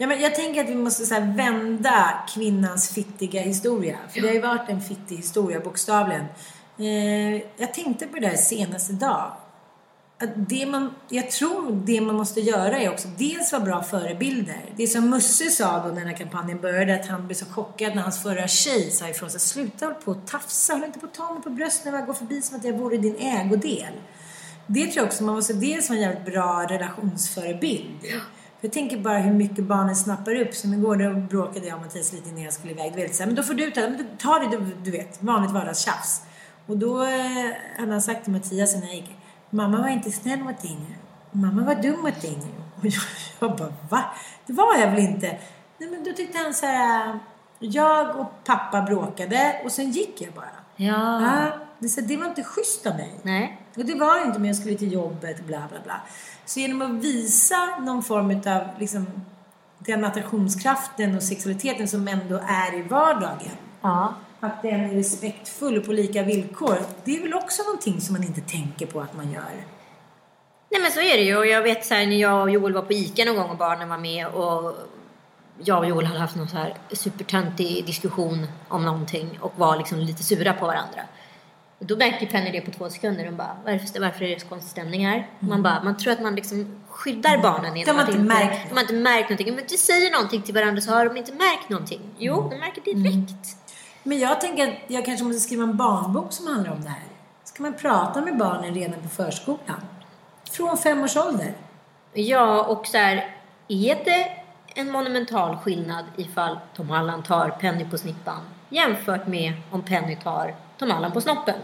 Ja, 0.00 0.06
men 0.06 0.20
jag 0.20 0.34
tänker 0.34 0.64
att 0.64 0.70
vi 0.70 0.74
måste 0.74 1.06
så 1.06 1.14
här 1.14 1.36
vända 1.36 2.24
kvinnans 2.34 2.90
fittiga 2.90 3.42
historia. 3.42 3.98
För 4.10 4.20
det 4.20 4.26
har 4.26 4.34
ju 4.34 4.40
varit 4.40 4.68
en 4.68 4.80
fittig 4.80 5.16
historia, 5.16 5.60
bokstavligen. 5.60 6.24
Eh, 6.78 7.42
jag 7.56 7.74
tänkte 7.74 8.06
på 8.06 8.18
det 8.18 8.28
där 8.28 8.36
senast 8.36 8.90
idag. 8.90 9.32
Att 10.18 10.30
det 10.48 10.66
man, 10.66 10.94
jag 11.08 11.30
tror 11.30 11.82
det 11.84 12.00
man 12.00 12.14
måste 12.14 12.40
göra 12.40 12.78
är 12.78 12.90
också 12.90 13.08
dels 13.18 13.52
vara 13.52 13.62
bra 13.62 13.82
förebilder. 13.82 14.64
Det 14.76 14.86
som 14.86 15.10
Musse 15.10 15.50
sa 15.50 15.82
då 15.82 15.88
när 15.88 15.94
den 15.94 16.08
här 16.08 16.16
kampanjen 16.16 16.60
började, 16.60 16.94
att 16.94 17.06
han 17.06 17.26
blev 17.26 17.36
så 17.36 17.46
chockad 17.46 17.94
när 17.94 18.02
hans 18.02 18.22
förra 18.22 18.48
tjej 18.48 18.90
sa 18.90 19.08
ifrån 19.08 19.30
sig 19.30 19.40
sluta 19.40 19.84
hålla 19.84 19.98
på 19.98 20.10
och 20.10 20.26
tafsa, 20.26 20.72
håll 20.72 20.84
inte 20.84 20.98
på 20.98 21.06
att 21.06 21.14
ta 21.14 21.34
mig 21.34 21.42
på 21.42 21.50
brösten 21.50 21.92
när 21.92 21.98
jag 21.98 22.06
går 22.06 22.14
förbi 22.14 22.42
som 22.42 22.56
att 22.56 22.64
jag 22.64 22.78
vore 22.78 22.96
din 22.96 23.16
ägodel. 23.16 23.94
Det 24.66 24.86
tror 24.86 24.96
jag 24.96 25.06
också, 25.06 25.24
man 25.24 25.34
måste 25.34 25.52
dels 25.52 25.88
vara 25.88 25.98
en 25.98 26.02
jävligt 26.02 26.24
bra 26.24 26.66
relationsförebild. 26.68 27.98
Ja 28.02 28.20
jag 28.60 28.72
tänker 28.72 28.98
bara 28.98 29.18
hur 29.18 29.32
mycket 29.32 29.64
barnen 29.64 29.96
snappar 29.96 30.34
upp. 30.34 30.54
Som 30.54 30.74
igår 30.74 30.96
då 30.96 31.14
bråkade 31.20 31.66
jag 31.66 31.76
och 31.76 31.82
Mattias 31.82 32.12
lite 32.12 32.28
innan 32.28 32.42
jag 32.42 32.52
skulle 32.52 32.72
iväg. 32.72 32.92
Du 32.94 33.02
vet, 33.02 33.14
så 33.14 33.22
här, 33.22 33.26
men 33.26 33.36
då 33.36 33.42
får 33.42 33.54
du 33.54 33.70
ta, 33.70 33.80
men 33.80 33.96
du- 33.96 34.06
ta 34.18 34.38
det, 34.38 34.56
du, 34.56 34.74
du 34.84 34.90
vet, 34.90 35.22
vanligt 35.22 35.50
vardagstjafs. 35.52 36.22
Och 36.66 36.76
då 36.78 37.02
eh, 37.02 37.08
hade 37.78 37.92
han 37.92 38.02
sagt 38.02 38.24
till 38.24 38.32
Mattias 38.32 38.74
när 38.74 38.86
jag 38.86 38.94
gick, 38.94 39.16
mamma 39.50 39.78
var 39.80 39.88
inte 39.88 40.10
snäll 40.10 40.38
mot 40.40 40.62
dig 40.62 40.78
nu. 40.88 40.94
Mamma 41.40 41.62
var 41.64 41.74
dum 41.74 42.00
mot 42.02 42.20
dig. 42.20 42.38
Och 42.78 42.86
jag, 42.86 43.02
jag 43.40 43.56
bara, 43.58 43.72
va? 43.90 44.04
Det 44.46 44.52
var 44.52 44.76
jag 44.78 44.90
väl 44.90 44.98
inte? 45.00 45.38
Nej, 45.78 45.90
men 45.90 46.04
då 46.04 46.12
tyckte 46.12 46.38
han 46.38 46.54
så 46.54 46.66
här, 46.66 47.18
jag 47.58 48.16
och 48.16 48.26
pappa 48.44 48.82
bråkade 48.82 49.60
och 49.64 49.72
sen 49.72 49.90
gick 49.90 50.20
jag 50.22 50.32
bara. 50.32 50.48
Ja. 50.76 51.22
Ja, 51.22 51.50
det, 51.78 51.88
så 51.88 52.00
det 52.00 52.16
var 52.16 52.26
inte 52.26 52.42
schysst 52.44 52.86
av 52.86 52.94
mig. 52.96 53.14
Nej. 53.22 53.60
Och 53.76 53.84
det 53.84 53.94
var 53.94 54.26
inte, 54.26 54.38
men 54.38 54.48
jag 54.48 54.56
skulle 54.56 54.74
till 54.78 54.92
jobbet, 54.92 55.46
bla 55.46 55.62
bla 55.70 55.78
bla. 55.84 56.00
Så 56.50 56.60
genom 56.60 56.82
att 56.82 57.04
visa 57.04 57.56
någon 57.80 58.02
form 58.02 58.30
av 58.30 58.80
liksom, 58.80 59.06
den 59.78 60.04
attraktionskraften 60.04 61.16
och 61.16 61.22
sexualiteten 61.22 61.88
som 61.88 62.08
ändå 62.08 62.40
är 62.48 62.78
i 62.78 62.82
vardagen. 62.82 63.56
Ja. 63.80 64.14
Att 64.40 64.62
den 64.62 64.80
är 64.80 64.94
respektfull 64.94 65.78
och 65.78 65.84
på 65.84 65.92
lika 65.92 66.22
villkor. 66.22 66.78
Det 67.04 67.16
är 67.16 67.22
väl 67.22 67.34
också 67.34 67.62
någonting 67.62 68.00
som 68.00 68.12
man 68.12 68.24
inte 68.24 68.40
tänker 68.40 68.86
på 68.86 69.00
att 69.00 69.16
man 69.16 69.32
gör. 69.32 69.64
Nej 70.70 70.80
men 70.80 70.90
så 70.92 71.00
är 71.00 71.16
det 71.16 71.22
ju 71.22 71.36
och 71.36 71.46
jag 71.46 71.62
vet 71.62 71.86
så 71.86 71.94
här, 71.94 72.06
när 72.06 72.16
jag 72.16 72.42
och 72.42 72.50
Joel 72.50 72.72
var 72.72 72.82
på 72.82 72.92
ICA 72.92 73.24
någon 73.24 73.36
gång 73.36 73.50
och 73.50 73.56
barnen 73.56 73.88
var 73.88 73.98
med 73.98 74.26
och 74.26 74.74
jag 75.64 75.78
och 75.78 75.86
Joel 75.86 76.06
hade 76.06 76.20
haft 76.20 76.36
någon 76.36 76.48
så 76.48 76.56
här 76.56 76.74
supertöntig 76.92 77.86
diskussion 77.86 78.46
om 78.68 78.84
någonting 78.84 79.38
och 79.40 79.52
var 79.56 79.76
liksom 79.76 79.98
lite 79.98 80.22
sura 80.22 80.52
på 80.52 80.66
varandra. 80.66 81.02
Och 81.80 81.86
då 81.86 81.96
märker 81.96 82.26
Penny 82.26 82.50
det 82.50 82.60
på 82.60 82.70
två 82.70 82.90
sekunder. 82.90 83.24
Hon 83.26 83.36
bara, 83.36 83.56
varför, 83.64 84.00
varför 84.00 84.24
är 84.24 84.28
det 84.34 84.40
så 84.40 84.46
konstig 84.46 84.70
stämning 84.70 85.06
här? 85.06 85.26
Man 85.38 85.62
bara, 85.62 85.82
man 85.82 85.96
tror 85.96 86.12
att 86.12 86.20
man 86.22 86.34
liksom 86.34 86.80
skyddar 86.88 87.38
barnen 87.42 87.70
Mm. 87.72 87.84
De 87.86 87.90
har 87.92 88.06
inte 88.06 88.18
märkt 88.18 88.68
De 88.68 88.74
har 88.74 88.80
inte 88.80 88.94
märkt 88.94 89.30
någonting. 89.30 89.54
Men 89.54 89.64
du 89.68 89.76
säger 89.76 90.12
någonting 90.12 90.42
till 90.42 90.54
varandra 90.54 90.80
så 90.82 90.90
har 90.92 91.04
de 91.04 91.16
inte 91.16 91.32
märkt 91.32 91.68
någonting. 91.68 92.00
Jo, 92.18 92.38
Mm. 92.38 92.50
de 92.50 92.56
märker 92.56 92.80
direkt. 92.82 93.56
Men 94.02 94.18
jag 94.18 94.40
tänker 94.40 94.68
att 94.68 94.74
jag 94.86 95.04
kanske 95.04 95.24
måste 95.24 95.40
skriva 95.40 95.62
en 95.62 95.76
barnbok 95.76 96.32
som 96.32 96.46
handlar 96.46 96.72
om 96.72 96.82
det 96.82 96.88
här. 96.88 97.02
Ska 97.44 97.62
man 97.62 97.74
prata 97.74 98.20
med 98.20 98.36
barnen 98.38 98.74
redan 98.74 99.02
på 99.02 99.08
förskolan? 99.08 99.80
Från 100.50 100.78
fem 100.78 101.02
års 101.04 101.16
ålder. 101.16 101.52
Ja, 102.12 102.62
och 102.62 102.86
så 102.86 102.98
här, 102.98 103.36
är 103.68 103.94
det 104.04 104.26
en 104.74 104.90
monumental 104.92 105.56
skillnad 105.56 106.04
ifall 106.16 106.58
Tom 106.76 106.90
Allan 106.90 107.22
tar 107.22 107.48
Penny 107.48 107.84
på 107.84 107.98
snippan 107.98 108.40
jämfört 108.68 109.26
med 109.26 109.52
om 109.70 109.82
Penny 109.82 110.16
tar 110.16 110.54
Tom 110.80 110.90
Allan 110.90 111.12
på 111.12 111.20
snoppen? 111.20 111.54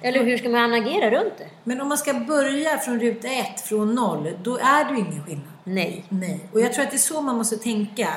Eller 0.00 0.24
hur 0.24 0.38
ska 0.38 0.48
man 0.48 0.72
agera 0.72 1.10
runt 1.10 1.38
det? 1.38 1.48
Men 1.64 1.80
om 1.80 1.88
man 1.88 1.98
ska 1.98 2.14
börja 2.14 2.78
från 2.78 3.00
ruta 3.00 3.28
ett, 3.28 3.60
från 3.60 3.94
noll, 3.94 4.36
då 4.42 4.56
är 4.56 4.84
det 4.84 4.90
ju 4.90 4.98
ingen 4.98 5.24
skillnad. 5.24 5.52
Nej. 5.64 6.04
Nej. 6.08 6.48
Och 6.52 6.60
jag 6.60 6.72
tror 6.72 6.84
att 6.84 6.90
det 6.90 6.96
är 6.96 6.98
så 6.98 7.20
man 7.20 7.36
måste 7.36 7.56
tänka. 7.56 8.08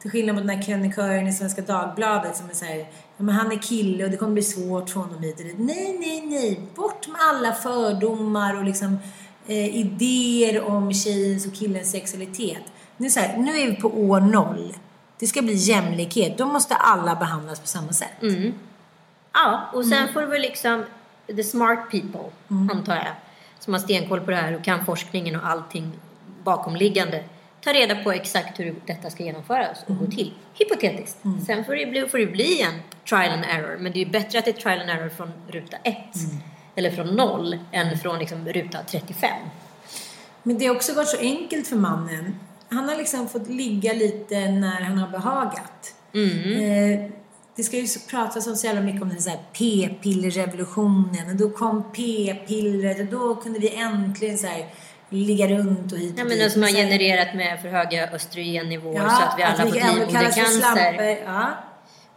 Till 0.00 0.10
skillnad 0.10 0.34
mot 0.34 0.46
den 0.46 0.56
här 0.56 0.62
krönikören 0.62 1.28
i 1.28 1.32
Svenska 1.32 1.62
Dagbladet 1.62 2.36
som 2.36 2.50
är 2.50 2.54
såhär, 2.54 2.78
ja 3.16 3.24
men 3.24 3.34
han 3.34 3.52
är 3.52 3.56
kille 3.56 4.04
och 4.04 4.10
det 4.10 4.16
kommer 4.16 4.32
bli 4.32 4.42
svårt 4.42 4.90
för 4.90 5.00
honom 5.00 5.22
hit 5.22 5.38
och 5.38 5.44
dit. 5.44 5.58
Nej, 5.58 5.96
nej, 6.00 6.26
nej. 6.26 6.60
Bort 6.74 7.08
med 7.08 7.20
alla 7.30 7.54
fördomar 7.54 8.56
och 8.56 8.64
liksom 8.64 8.98
eh, 9.46 9.76
idéer 9.76 10.62
om 10.64 10.92
tjejens 10.92 11.46
och 11.46 11.54
killens 11.54 11.90
sexualitet. 11.90 12.62
Nu 12.96 13.10
så 13.10 13.20
här, 13.20 13.36
nu 13.36 13.60
är 13.60 13.66
vi 13.66 13.76
på 13.76 13.88
år 13.88 14.20
noll. 14.20 14.76
Det 15.18 15.26
ska 15.26 15.42
bli 15.42 15.54
jämlikhet. 15.54 16.38
Då 16.38 16.46
måste 16.46 16.74
alla 16.74 17.14
behandlas 17.14 17.60
på 17.60 17.66
samma 17.66 17.92
sätt. 17.92 18.22
Ja, 19.32 19.70
och 19.72 19.86
sen 19.86 20.12
får 20.12 20.20
du 20.20 20.26
väl 20.26 20.42
liksom 20.42 20.84
the 21.36 21.44
smart 21.44 21.90
people, 21.90 22.30
antar 22.72 22.96
jag, 22.96 23.14
som 23.58 23.72
har 23.72 23.80
stenkoll 23.80 24.20
på 24.20 24.30
det 24.30 24.36
här 24.36 24.56
och 24.56 24.64
kan 24.64 24.84
forskningen 24.84 25.36
och 25.36 25.46
allting 25.46 25.92
bakomliggande. 26.44 27.24
Ta 27.60 27.72
reda 27.72 28.04
på 28.04 28.12
exakt 28.12 28.60
hur 28.60 28.74
detta 28.86 29.10
ska 29.10 29.22
genomföras 29.22 29.84
och 29.86 29.98
gå 29.98 30.06
till. 30.06 30.32
Hypotetiskt. 30.58 31.18
Sen 31.46 31.64
får 31.64 31.74
det, 31.74 31.86
bli, 31.86 32.08
får 32.08 32.18
det 32.18 32.26
bli 32.26 32.62
en 32.62 32.74
trial 33.08 33.30
and 33.30 33.44
error. 33.44 33.76
Men 33.78 33.92
det 33.92 33.98
är 33.98 34.04
ju 34.04 34.10
bättre 34.10 34.38
att 34.38 34.44
det 34.44 34.50
är 34.50 34.62
trial 34.62 34.80
and 34.80 34.90
error 34.90 35.08
från 35.08 35.32
ruta 35.48 35.76
1 35.76 35.96
eller 36.74 36.90
från 36.90 37.06
0 37.06 37.58
än 37.72 37.98
från 37.98 38.18
liksom 38.18 38.48
ruta 38.48 38.78
35. 38.86 39.30
Men 40.42 40.58
det 40.58 40.66
har 40.66 40.74
också 40.74 40.94
varit 40.94 41.08
så 41.08 41.18
enkelt 41.18 41.68
för 41.68 41.76
mannen. 41.76 42.38
Han 42.68 42.88
har 42.88 42.96
liksom 42.96 43.28
fått 43.28 43.48
ligga 43.48 43.92
lite 43.92 44.50
när 44.50 44.80
han 44.80 44.98
har 44.98 45.08
behagat. 45.08 45.94
Eh, 46.12 47.10
det 47.56 47.62
ska 47.62 47.76
ju 47.76 47.86
pratas 48.10 48.46
om 48.46 48.56
så 48.56 48.66
jävla 48.66 48.80
mycket 48.82 49.02
om 49.02 49.08
den 49.08 49.22
här 49.26 49.38
p-pillerrevolutionen. 49.52 51.30
Och 51.30 51.36
då 51.36 51.50
kom 51.50 51.82
p-pillret 51.92 53.00
och 53.00 53.06
då 53.06 53.34
kunde 53.34 53.58
vi 53.58 53.74
äntligen 53.74 54.38
så 54.38 54.46
här 54.46 54.66
ligga 55.08 55.48
runt 55.48 55.92
och 55.92 55.98
hit 55.98 56.14
och 56.14 56.20
Ja, 56.20 56.24
dit. 56.24 56.38
men 56.38 56.50
som 56.50 56.62
har 56.62 56.68
genererat 56.68 57.34
med 57.34 57.60
för 57.62 57.68
höga 57.68 58.10
östrogennivåer 58.10 58.96
Ja, 58.96 59.08
så 59.10 59.22
att 59.22 59.38
vi 59.38 59.42
alla 59.42 59.64
fått 59.64 59.74
livmodercancer. 59.74 61.18
Ja. 61.24 61.50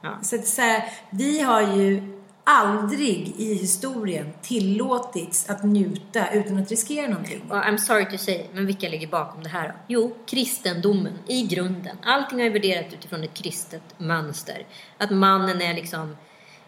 Ja. 0.02 0.18
Så 0.22 0.36
att 0.36 0.48
så 0.48 0.62
här, 0.62 0.84
vi 1.10 1.42
har 1.42 1.62
ju 1.62 2.13
aldrig 2.44 3.34
i 3.38 3.54
historien 3.54 4.34
tillåtits 4.42 5.50
att 5.50 5.64
njuta 5.64 6.34
utan 6.34 6.58
att 6.58 6.70
riskera 6.70 7.08
någonting. 7.08 7.42
Och 7.50 7.56
I'm 7.56 7.78
sorry 7.78 8.06
to 8.06 8.18
say, 8.18 8.46
men 8.54 8.66
vilka 8.66 8.90
ligger 8.90 9.08
bakom 9.08 9.44
det 9.44 9.50
här 9.50 9.68
då? 9.68 9.74
Jo, 9.88 10.16
kristendomen 10.26 11.14
i 11.28 11.44
grunden. 11.44 11.98
Allting 12.04 12.38
har 12.38 12.46
ju 12.46 12.54
värderat 12.54 12.94
utifrån 12.94 13.24
ett 13.24 13.34
kristet 13.34 13.84
mönster. 13.98 14.66
Att 14.98 15.12
mannen 15.12 15.62
är 15.62 15.74
liksom 15.74 16.16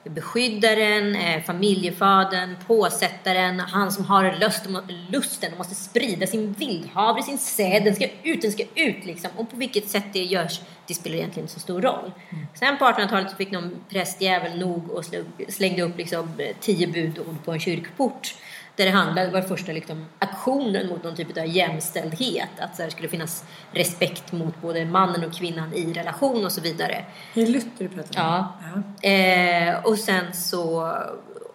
beskyddaren, 0.10 1.16
eh, 1.16 1.44
familjefadern, 1.44 2.56
påsättaren, 2.68 3.60
han 3.60 3.92
som 3.92 4.06
har 4.06 4.36
lust, 4.40 4.66
lusten 5.10 5.52
och 5.52 5.58
måste 5.58 5.76
sprida 5.76 6.28
sin 6.28 6.54
vildhavre, 6.54 7.24
sin 7.24 7.38
säd, 7.38 7.84
den 7.84 7.96
ska 7.96 8.08
ut, 8.24 8.42
den 8.42 8.52
ska 8.52 8.64
ut 8.76 9.06
liksom. 9.06 9.30
Och 9.36 9.52
på 9.52 9.58
vilket 9.58 9.90
sätt 9.90 10.06
det 10.14 10.24
görs, 10.24 10.60
det 10.88 10.94
spelar 10.94 11.18
egentligen 11.18 11.44
inte 11.44 11.54
så 11.54 11.60
stor 11.60 11.82
roll. 11.82 12.12
Sen 12.54 12.78
på 12.78 12.86
1800-talet 12.86 13.30
så 13.30 13.36
fick 13.36 13.52
någon 13.52 13.76
prästjävel 13.90 14.60
nog 14.60 14.92
och 14.92 15.06
slängde 15.50 15.82
upp 15.82 15.98
liksom 15.98 16.30
tio 16.60 16.88
budord 16.88 17.44
på 17.46 17.52
en 17.52 17.60
kyrkport. 17.60 18.36
Där 18.76 18.86
det 18.86 18.92
handlade, 18.92 19.30
var 19.32 19.42
första 19.42 19.72
liksom, 19.72 20.06
aktionen 20.20 20.88
mot 20.88 21.04
någon 21.04 21.16
typ 21.16 21.38
av 21.38 21.48
jämställdhet. 21.48 22.50
Att 22.60 22.76
så 22.76 22.82
här, 22.82 22.88
det 22.88 22.92
skulle 22.92 23.10
finnas 23.10 23.44
respekt 23.72 24.32
mot 24.32 24.62
både 24.62 24.86
mannen 24.86 25.26
och 25.26 25.34
kvinnan 25.34 25.74
i 25.74 25.94
relation 25.94 26.46
och 26.46 26.52
så 26.52 26.62
vidare. 26.62 27.06
Det 27.34 27.48
Luther 27.48 27.70
du 27.78 27.88
pratar? 27.88 28.22
Ja. 28.22 28.54
ja. 29.02 29.10
Eh, 29.10 29.86
och 29.86 29.98
sen 29.98 30.34
så 30.34 30.94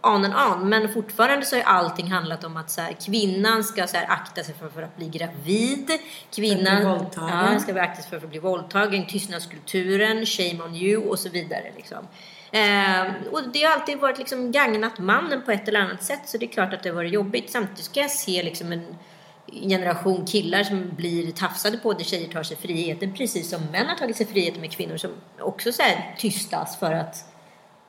on 0.03 0.25
and 0.25 0.35
on. 0.35 0.69
Men 0.69 0.93
fortfarande 0.93 1.47
så 1.47 1.57
har 1.57 1.63
allting 1.63 2.11
handlat 2.11 2.45
om 2.45 2.57
att 2.57 2.71
så 2.71 2.81
här, 2.81 2.93
kvinnan 2.93 3.65
ska 3.65 3.87
så 3.87 3.97
här, 3.97 4.07
akta 4.09 4.43
sig 4.43 4.55
för, 4.55 4.69
för 4.69 4.83
att 4.83 4.97
bli 4.97 5.09
gravid. 5.09 5.91
Kvinnan 6.35 6.83
ja, 7.17 7.59
ska 7.61 7.83
akta 7.83 8.03
sig 8.03 8.11
för 8.11 8.17
att 8.17 8.31
bli 8.31 8.39
våldtagen. 8.39 9.07
Tystnadskulturen, 9.07 10.27
shame 10.27 10.65
on 10.65 10.75
you 10.75 11.09
och 11.09 11.19
så 11.19 11.29
vidare. 11.29 11.73
Liksom. 11.77 11.99
Eh, 12.53 13.33
och 13.33 13.41
det 13.53 13.63
har 13.63 13.73
alltid 13.73 13.99
varit 13.99 14.19
liksom 14.19 14.53
gagnat 14.53 14.99
mannen 14.99 15.43
på 15.43 15.51
ett 15.51 15.69
eller 15.69 15.81
annat 15.81 16.03
sätt. 16.03 16.21
Så 16.25 16.39
det 16.39 16.47
är 16.47 16.51
klart 16.51 16.75
att 16.75 16.83
det 16.83 16.89
har 16.89 16.97
varit 16.97 17.13
jobbigt. 17.13 17.51
Samtidigt 17.51 17.85
ska 17.85 18.01
jag 18.01 18.11
se 18.11 18.43
liksom 18.43 18.73
en 18.73 18.97
generation 19.53 20.27
killar 20.27 20.65
som 20.65 20.91
blir 20.97 21.33
tafsade 21.33 21.79
på 21.79 21.93
där 21.93 22.05
tjejer 22.05 22.29
tar 22.29 22.43
sig 22.43 22.57
friheten. 22.57 23.15
Precis 23.15 23.51
som 23.51 23.61
män 23.73 23.87
har 23.87 23.97
tagit 23.97 24.17
sig 24.17 24.27
friheten 24.27 24.61
med 24.61 24.73
kvinnor 24.73 24.97
som 24.97 25.11
också 25.41 25.73
så 25.73 25.83
tystas 26.19 26.79
för 26.79 26.93
att 26.93 27.25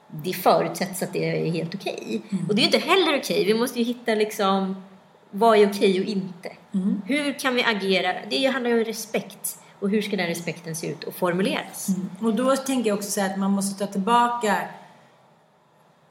det 0.07 0.33
förutsätts 0.33 1.03
att 1.03 1.13
det 1.13 1.29
är 1.29 1.51
helt 1.51 1.75
okej. 1.75 2.21
Och 2.49 2.55
det 2.55 2.61
är 2.61 2.63
ju 2.63 2.77
inte 2.77 2.89
heller 2.89 3.17
okej. 3.17 3.45
Vi 3.45 3.53
måste 3.53 3.79
ju 3.79 3.85
hitta 3.85 4.15
liksom 4.15 4.83
vad 5.31 5.57
är 5.57 5.69
okej 5.71 5.99
och 5.99 6.05
inte. 6.05 6.51
Hur 7.05 7.39
kan 7.39 7.55
vi 7.55 7.63
agera? 7.63 8.13
Det 8.29 8.45
handlar 8.45 8.71
ju 8.71 8.79
om 8.79 8.85
respekt. 8.85 9.57
Och 9.81 9.89
hur 9.89 10.01
ska 10.01 10.17
den 10.17 10.27
respekten 10.27 10.75
se 10.75 10.87
ut 10.87 11.03
och 11.03 11.15
formuleras? 11.15 11.87
Mm. 11.89 12.09
Och 12.21 12.35
då 12.35 12.55
tänker 12.55 12.89
jag 12.89 12.97
också 12.97 13.21
att 13.21 13.37
man 13.37 13.51
måste 13.51 13.85
ta 13.85 13.91
tillbaka 13.91 14.57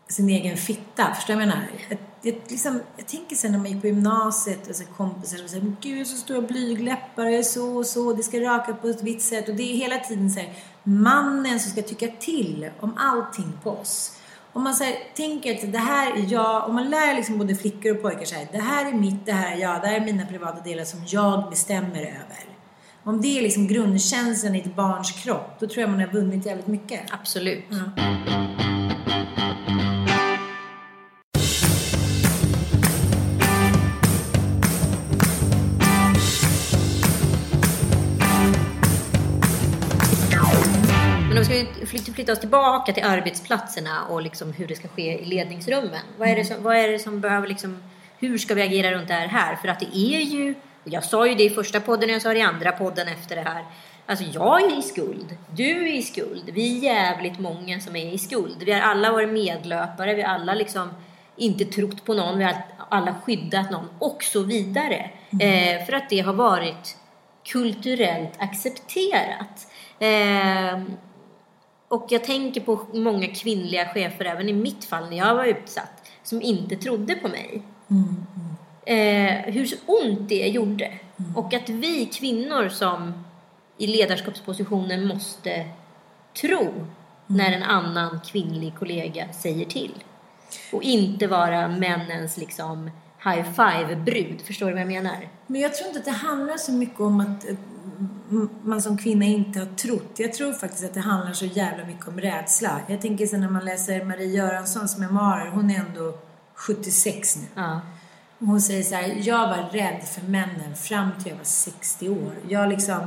sin 0.09 0.29
egen 0.29 0.57
fitta. 0.57 1.15
Förstår 1.15 1.35
du 1.35 1.39
vad 1.39 1.43
jag 1.43 1.49
menar? 1.49 1.67
Jag, 1.89 1.99
jag, 2.23 2.35
liksom, 2.49 2.81
jag 2.97 3.07
tänker 3.07 3.37
sen 3.37 3.53
när 3.53 3.59
man 3.59 3.71
gick 3.71 3.81
på 3.81 3.87
gymnasiet 3.87 4.69
och 4.69 4.77
så 4.77 4.85
kompisar 4.85 5.45
och 5.45 5.51
säger 5.51 5.77
Gud, 5.81 5.93
jag 5.93 5.99
har 5.99 6.05
så 6.05 6.17
stora 6.17 6.41
blygläppar, 6.41 7.25
jag 7.25 7.35
är 7.35 7.43
så 7.43 7.77
och 7.77 7.87
så, 7.87 8.13
det 8.13 8.23
ska 8.23 8.41
raka 8.41 8.75
på 8.75 8.89
ett 8.89 9.03
vitt 9.03 9.23
sätt. 9.23 9.49
Och 9.49 9.55
det 9.55 9.63
är 9.63 9.77
hela 9.77 9.99
tiden 9.99 10.31
så 10.31 10.41
här, 10.41 10.53
mannen 10.83 11.61
som 11.61 11.71
ska 11.71 11.83
tycka 11.83 12.09
till 12.21 12.71
om 12.81 12.95
allting 12.97 13.53
på 13.63 13.71
oss. 13.71 14.17
Om 14.53 14.63
man 14.65 14.75
så 14.75 14.85
här, 14.85 14.95
tänker 15.15 15.55
att 15.55 15.73
det 15.73 15.79
här 15.79 16.13
är 16.13 16.33
jag, 16.33 16.69
om 16.69 16.75
man 16.75 16.91
lär 16.91 17.15
liksom 17.15 17.39
både 17.39 17.55
flickor 17.55 17.97
och 17.97 18.03
pojkar 18.03 18.25
så 18.25 18.35
här, 18.35 18.49
det 18.53 18.59
här 18.59 18.89
är 18.89 18.93
mitt, 18.93 19.27
det 19.27 19.33
här 19.33 19.57
är 19.57 19.61
jag, 19.61 19.81
det 19.81 19.87
här 19.87 19.97
är 19.97 20.05
mina 20.05 20.27
privata 20.27 20.61
delar 20.61 20.85
som 20.85 21.01
jag 21.07 21.51
bestämmer 21.51 22.01
över. 22.01 22.60
Om 23.05 23.21
det 23.21 23.39
är 23.39 23.43
liksom 23.43 23.67
grundkänslan 23.67 24.55
i 24.55 24.59
ett 24.59 24.77
barns 24.77 25.13
kropp, 25.13 25.57
då 25.61 25.67
tror 25.67 25.81
jag 25.81 25.91
man 25.91 26.01
har 26.01 26.07
vunnit 26.07 26.47
jävligt 26.47 26.67
mycket. 26.67 27.01
Absolut. 27.11 27.65
Om 27.71 27.77
vi 41.49 41.87
flytta, 41.87 42.13
flytta 42.13 42.33
oss 42.33 42.41
tillbaka 42.41 42.93
till 42.93 43.05
arbetsplatserna 43.05 44.05
och 44.05 44.23
liksom 44.23 44.53
hur 44.53 44.67
det 44.67 44.75
ska 44.75 44.89
ske 44.89 45.23
i 45.23 45.25
ledningsrummen. 45.25 46.01
Vad 46.19 46.29
är 46.29 46.37
det 46.37 46.45
som, 46.45 46.63
vad 46.63 46.77
är 46.77 46.89
det 46.89 46.99
som 46.99 47.21
behöver 47.21 47.49
liksom, 47.49 47.83
hur 48.19 48.39
ska 48.39 48.55
vi 48.55 48.63
agera 48.63 48.93
runt 48.93 49.09
det 49.09 49.15
här? 49.15 49.57
För 49.57 49.69
att 49.69 49.81
det 49.81 49.99
är 49.99 50.21
ju, 50.21 50.55
jag 50.85 51.05
sa 51.05 51.27
ju 51.27 51.35
det 51.35 51.45
i 51.45 51.51
första 51.51 51.81
podden 51.81 52.09
och 52.09 52.15
jag 52.15 52.23
sa 52.23 52.33
det 52.33 52.39
i 52.39 52.43
andra 52.43 52.73
podden 52.73 53.09
efter 53.09 53.37
det 53.37 53.43
här. 53.43 53.65
Alltså 54.07 54.25
jag 54.25 54.63
är 54.63 54.79
i 54.79 54.83
skuld, 54.83 55.37
du 55.51 55.89
är 55.89 55.95
i 55.95 56.03
skuld, 56.03 56.51
vi 56.53 56.77
är 56.77 56.83
jävligt 56.83 57.39
många 57.39 57.81
som 57.81 57.97
är 57.97 58.15
i 58.15 58.19
skuld. 58.19 58.63
Vi 58.63 58.73
har 58.73 58.81
alla 58.81 59.13
varit 59.13 59.29
medlöpare, 59.29 60.15
vi 60.15 60.23
har 60.23 60.35
alla 60.35 60.55
liksom 60.55 60.91
inte 61.37 61.65
trott 61.65 62.05
på 62.05 62.15
någon, 62.15 62.39
vi 62.39 62.45
har 62.45 62.57
alla 62.89 63.15
skyddat 63.15 63.71
någon 63.71 63.89
och 63.99 64.23
så 64.23 64.43
vidare. 64.43 65.11
Eh, 65.41 65.87
för 65.87 65.93
att 65.93 66.11
det 66.11 66.21
har 66.21 66.33
varit 66.33 66.97
kulturellt 67.45 68.33
accepterat. 68.39 69.69
Eh, 69.99 70.83
och 71.89 72.07
jag 72.09 72.25
tänker 72.25 72.61
på 72.61 72.87
många 72.95 73.27
kvinnliga 73.27 73.89
chefer, 73.89 74.25
även 74.25 74.49
i 74.49 74.53
mitt 74.53 74.85
fall 74.85 75.11
när 75.11 75.17
jag 75.17 75.35
var 75.35 75.45
utsatt, 75.45 76.11
som 76.23 76.43
inte 76.43 76.77
trodde 76.77 77.15
på 77.15 77.29
mig. 77.29 77.63
Eh, 78.85 79.53
hur 79.53 79.69
ont 79.87 80.29
det 80.29 80.49
gjorde. 80.49 80.99
Och 81.35 81.55
att 81.55 81.69
vi 81.69 82.07
kvinnor 82.07 82.69
som 82.69 83.25
i 83.79 83.87
ledarskapspositioner 83.87 85.05
måste 85.07 85.67
tro 86.41 86.87
när 87.27 87.53
en 87.53 87.63
annan 87.63 88.21
kvinnlig 88.21 88.75
kollega 88.79 89.33
säger 89.33 89.65
till. 89.65 90.05
Och 90.73 90.83
inte 90.83 91.27
vara 91.27 91.69
männens 91.69 92.37
liksom 92.37 92.91
high 93.25 93.43
five-brud. 93.43 94.41
Förstår 94.41 94.67
du 94.67 94.73
vad 94.73 94.81
jag 94.81 94.89
menar? 94.89 95.29
Men 95.47 95.61
jag 95.61 95.75
tror 95.75 95.89
inte 95.89 95.99
att 95.99 96.05
det 96.05 96.11
handlar 96.11 96.57
så 96.57 96.73
mycket 96.73 97.01
om 97.01 97.21
att 97.21 97.49
eh, 97.49 97.57
man 98.63 98.83
som 98.83 98.99
kvinna 98.99 99.25
inte 99.25 99.59
har 99.59 99.67
trott. 99.67 100.13
Jag 100.17 100.33
tror 100.33 100.53
faktiskt 100.53 100.85
att 100.85 100.95
det 100.95 101.01
handlar 101.01 101.33
så 101.33 101.47
jävla 101.47 101.87
mycket 101.87 102.09
om 102.09 102.21
rädsla. 102.21 102.81
Jag 102.87 103.01
tänker 103.01 103.27
sen 103.27 103.41
när 103.41 103.49
man 103.49 103.65
läser 103.65 104.05
Marie 104.05 104.29
Göranssons 104.29 104.99
memoarer, 104.99 105.51
hon 105.51 105.71
är 105.71 105.79
ändå 105.79 106.19
76 106.55 107.37
nu. 107.37 107.43
Ja. 107.55 107.81
Och 108.41 108.47
Hon 108.47 108.61
säger 108.61 108.83
så 108.83 108.95
här, 108.95 109.17
jag 109.23 109.49
var 109.49 109.69
rädd 109.73 110.03
för 110.15 110.23
männen 110.27 110.77
fram 110.77 111.09
till 111.23 111.29
jag 111.31 111.37
var 111.37 111.45
60 111.45 112.09
år. 112.09 112.33
Jag 112.49 112.61
har 112.61 112.67
liksom 112.67 113.01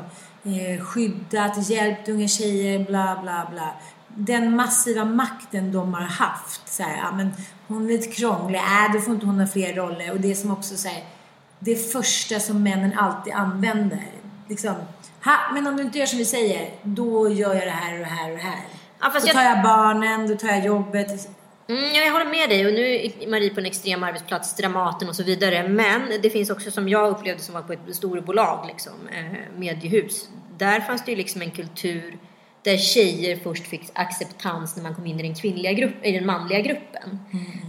eh, 0.44 0.86
skyddat, 0.86 1.70
hjälpt 1.70 2.10
unga 2.10 2.28
tjejer, 2.28 2.86
bla 2.86 3.20
bla 3.22 3.48
bla. 3.52 3.74
Den 4.08 4.56
massiva 4.56 5.06
makten 5.06 5.72
de 5.72 5.94
har 5.94 6.02
haft. 6.02 6.68
Så 6.74 6.84
här, 6.84 6.98
ja, 6.98 7.12
men 7.16 7.34
hon 7.68 7.84
är 7.86 7.88
lite 7.88 8.12
krånglig, 8.12 8.58
äh, 8.60 8.94
då 8.94 9.00
får 9.02 9.14
inte 9.14 9.26
hon 9.26 9.40
ha 9.40 9.48
fler 9.48 9.74
roller. 9.74 10.12
Och 10.12 10.20
det 10.22 10.36
som 10.36 10.52
också 10.52 10.76
säger 10.78 11.04
det 11.60 11.76
första 11.92 12.40
som 12.40 12.64
männen 12.64 12.94
alltid 13.00 13.34
använder. 13.34 14.04
Liksom, 14.50 14.76
ha, 15.26 15.34
men 15.54 15.68
om 15.68 15.78
du 15.78 15.84
inte 15.84 15.98
gör 16.00 16.06
som 16.06 16.18
vi 16.18 16.26
säger, 16.26 16.70
då 16.84 17.30
gör 17.30 17.54
jag 17.54 17.64
det 17.68 17.72
här 17.72 17.94
och 17.94 18.00
det 18.00 18.06
här 18.06 18.32
och 18.32 18.38
det 18.38 18.44
här. 18.44 18.60
Ja, 19.02 19.12
då 19.14 19.20
jag- 19.28 19.36
tar 19.36 19.44
jag 19.44 19.64
barnen, 19.64 20.28
då 20.28 20.36
tar 20.36 20.48
jag 20.48 20.66
jobbet. 20.66 21.30
Mm, 21.68 21.84
ja, 21.84 22.02
jag 22.02 22.12
håller 22.12 22.26
med 22.26 22.50
dig 22.50 22.68
och 22.68 22.74
nu 22.74 22.96
är 22.96 23.30
Marie 23.30 23.54
på 23.54 23.60
en 23.60 23.66
extrem 23.66 24.04
arbetsplats, 24.04 24.56
Dramaten 24.56 25.10
och 25.10 25.16
så 25.16 25.24
vidare. 25.24 25.68
Men 25.68 26.02
det 26.22 26.30
finns 26.30 26.50
också 26.50 26.72
som 26.72 26.90
jag 26.90 27.10
upplevde 27.10 27.44
som 27.44 27.54
var 27.54 27.62
på 27.62 27.74
ett 27.74 27.96
storbolag, 27.96 28.66
liksom, 28.68 28.94
eh, 29.12 29.58
mediehus. 29.58 30.30
Där 30.58 30.80
fanns 30.80 31.06
det 31.06 31.12
ju 31.12 31.18
liksom 31.18 31.42
en 31.42 31.52
kultur 31.52 32.18
där 32.64 32.78
tjejer 32.78 33.38
först 33.44 33.68
fick 33.68 33.90
acceptans 33.94 34.76
när 34.76 34.84
man 34.84 34.96
kom 34.96 35.06
in 35.06 35.20
i 35.20 35.24
den 35.24 35.36
kvinnliga 35.36 35.74
grupp, 35.74 36.06
i 36.06 36.12
den 36.12 36.26
manliga 36.26 36.60
gruppen. 36.60 37.20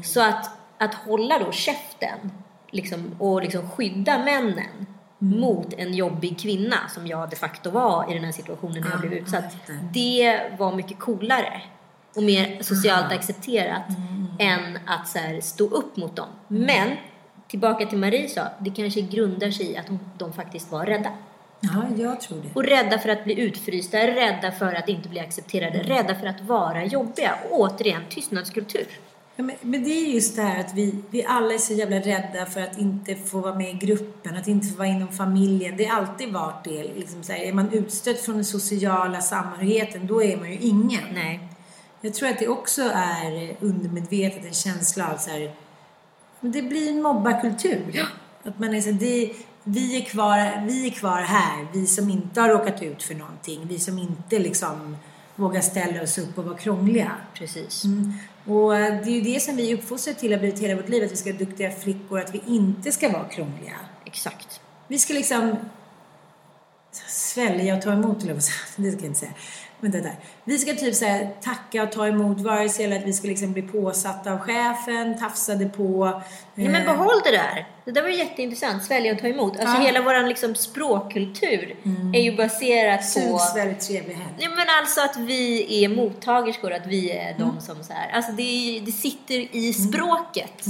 Så 0.04 0.20
att, 0.20 0.50
att 0.78 0.94
hålla 0.94 1.38
då 1.38 1.52
käften 1.52 2.30
liksom, 2.70 3.16
och 3.18 3.42
liksom 3.42 3.70
skydda 3.70 4.18
männen 4.18 4.87
mot 5.18 5.72
en 5.72 5.94
jobbig 5.94 6.38
kvinna 6.40 6.76
som 6.88 7.07
jag 7.07 7.30
de 7.30 7.37
facto 7.37 7.70
var 7.70 8.11
i 8.11 8.14
den 8.14 8.24
här 8.24 8.33
situationen 8.33 8.83
när 8.83 8.90
jag 8.90 9.00
blev 9.00 9.12
utsatt. 9.12 9.57
Det 9.92 10.40
var 10.59 10.74
mycket 10.74 10.98
coolare 10.98 11.62
och 12.16 12.22
mer 12.22 12.62
socialt 12.62 13.12
accepterat 13.12 13.83
än 14.38 14.79
att 14.87 15.09
så 15.09 15.18
här, 15.18 15.40
stå 15.40 15.64
upp 15.64 15.96
mot 15.96 16.16
dem. 16.16 16.29
Men 16.48 16.96
tillbaka 17.48 17.87
till 17.87 17.98
Marie 17.98 18.29
sa, 18.29 18.48
det 18.59 18.70
kanske 18.70 19.00
grundar 19.00 19.50
sig 19.50 19.72
i 19.72 19.77
att 19.77 19.87
de, 19.87 19.98
de 20.18 20.33
faktiskt 20.33 20.72
var 20.72 20.87
rädda. 20.87 21.11
Ja, 21.61 21.85
jag 21.96 22.20
tror 22.20 22.38
det. 22.42 22.48
Och 22.55 22.64
rädda 22.64 22.98
för 22.98 23.09
att 23.09 23.24
bli 23.24 23.40
utfrysta, 23.40 23.98
rädda 23.98 24.53
för 24.53 24.74
att 24.74 24.88
inte 24.88 25.09
bli 25.09 25.20
accepterade, 25.20 25.79
rädda 25.83 26.14
för 26.14 26.27
att 26.27 26.40
vara 26.40 26.85
jobbiga. 26.85 27.35
Och 27.50 27.61
återigen, 27.61 28.03
tystnadskultur. 28.11 28.87
Ja, 29.37 29.44
men, 29.44 29.57
men 29.61 29.85
det 29.85 29.90
är 29.90 30.14
just 30.14 30.37
det 30.37 30.42
här 30.42 30.61
att 30.61 30.74
vi, 30.74 30.94
vi 31.11 31.24
alla 31.24 31.55
är 31.55 31.59
så 31.59 31.72
jävla 31.72 31.96
rädda 31.96 32.46
för 32.46 32.61
att 32.61 32.79
inte 32.79 33.14
få 33.14 33.40
vara 33.40 33.55
med 33.55 33.70
i 33.70 33.87
gruppen, 33.87 34.37
att 34.37 34.48
inte 34.48 34.66
få 34.66 34.79
vara 34.79 34.88
inom 34.88 35.09
familjen. 35.09 35.77
Det 35.77 35.85
har 35.85 36.00
alltid 36.00 36.33
varit 36.33 36.64
det. 36.64 36.83
Liksom 36.83 37.22
så 37.22 37.33
här, 37.33 37.40
är 37.40 37.53
man 37.53 37.72
utstött 37.72 38.20
från 38.20 38.35
den 38.35 38.44
sociala 38.44 39.20
samhörigheten, 39.20 40.07
då 40.07 40.22
är 40.22 40.37
man 40.37 40.50
ju 40.53 40.59
ingen. 40.59 41.05
Nej. 41.14 41.43
Jag 42.05 42.14
tror 42.14 42.29
att 42.29 42.38
det 42.38 42.49
också 42.49 42.83
är 42.95 43.57
undermedvetet 43.61 44.45
en 44.45 44.53
känsla 44.53 45.12
av 45.12 45.17
så 45.17 45.31
här, 45.31 45.55
det 46.40 46.62
blir 46.62 46.88
en 46.88 47.03
mobbarkultur. 47.03 48.07
Att 48.43 48.59
man 48.59 48.75
är 48.75 48.81
så 48.81 48.90
det, 48.90 49.33
vi, 49.64 49.97
är 49.97 50.05
kvar, 50.05 50.67
vi 50.67 50.87
är 50.87 50.90
kvar 50.90 51.21
här, 51.21 51.67
vi 51.73 51.87
som 51.87 52.11
inte 52.11 52.40
har 52.40 52.49
råkat 52.49 52.83
ut 52.83 53.03
för 53.03 53.14
någonting, 53.14 53.67
vi 53.69 53.79
som 53.79 53.99
inte 53.99 54.38
liksom 54.38 54.97
vågar 55.37 55.61
ställa 55.61 56.03
oss 56.03 56.19
upp 56.19 56.38
och 56.38 56.45
vara 56.45 56.59
krångliga. 56.59 57.12
Precis. 57.35 57.85
Mm. 57.85 58.12
Och 58.45 58.77
eh, 58.77 59.05
det 59.05 59.11
är 59.11 59.14
ju 59.14 59.21
det 59.21 59.40
som 59.40 59.57
vi 59.57 59.75
uppfostrar 59.75 60.14
till 60.14 60.35
att 60.35 60.40
blivit 60.40 60.61
hela 60.61 60.77
vårt 60.77 60.88
liv, 60.88 61.05
att 61.05 61.12
vi 61.12 61.17
ska 61.17 61.31
vara 61.31 61.38
duktiga 61.38 61.71
flickor, 61.71 62.21
att 62.21 62.35
vi 62.35 62.43
inte 62.47 62.93
ska 62.93 63.09
vara 63.09 63.29
krångliga. 63.29 63.77
Exakt. 64.05 64.61
Vi 64.88 64.99
ska 64.99 65.14
liksom 65.14 65.57
svälja 67.07 67.77
och 67.77 67.83
ta 67.83 67.93
emot, 67.93 68.23
eller 68.23 68.35
vad 68.35 68.43
säga. 68.43 68.57
det 68.77 68.90
ska 68.93 69.01
jag 69.01 69.07
inte 69.07 69.21
säga. 69.21 69.33
Men 69.85 69.92
det 69.92 70.01
där. 70.01 70.16
Vi 70.44 70.59
ska 70.59 70.75
typ 70.75 70.94
säga 70.94 71.29
tacka 71.40 71.83
och 71.83 71.92
ta 71.92 72.07
emot 72.07 72.40
vare 72.40 72.68
sig 72.68 72.85
eller 72.85 72.97
att 72.97 73.05
vi 73.05 73.12
ska 73.12 73.29
liksom 73.29 73.53
bli 73.53 73.62
påsatta 73.62 74.33
av 74.33 74.38
chefen, 74.38 75.18
tafsade 75.18 75.66
på. 75.66 76.23
Ja, 76.55 76.70
men 76.70 76.75
eh, 76.75 76.85
behåll 76.85 77.20
det 77.25 77.31
där. 77.31 77.68
Det 77.85 77.90
där 77.90 78.03
var 78.03 78.09
ju 78.09 78.16
jätteintressant. 78.16 78.85
Svälja 78.85 79.12
och 79.12 79.18
ta 79.18 79.27
emot. 79.27 79.53
Alltså 79.53 79.64
Ja. 79.64 79.75
Mm. 79.75 79.87
hela 79.87 80.03
vår 80.03 80.29
liksom, 80.29 80.55
språkkultur 80.55 81.77
är 82.14 82.20
ju 82.20 82.37
baserat 82.37 83.05
Sugs 83.05 83.53
på... 83.53 83.59
väldigt 83.59 83.81
trevlig 83.81 84.14
helg. 84.14 84.35
Ja, 84.38 84.49
men 84.49 84.66
alltså 84.81 85.01
att 85.01 85.16
vi 85.16 85.85
är 85.85 85.88
mottagerskor, 85.88 86.73
att 86.73 86.87
vi 86.87 87.11
är 87.11 87.38
de 87.38 87.61
som 87.61 87.85
så 87.85 87.92
här... 87.92 88.11
Alltså 88.12 88.33
det, 88.33 88.83
det 88.87 88.92
sitter 88.92 89.57
i 89.57 89.73
språket. 89.73 90.64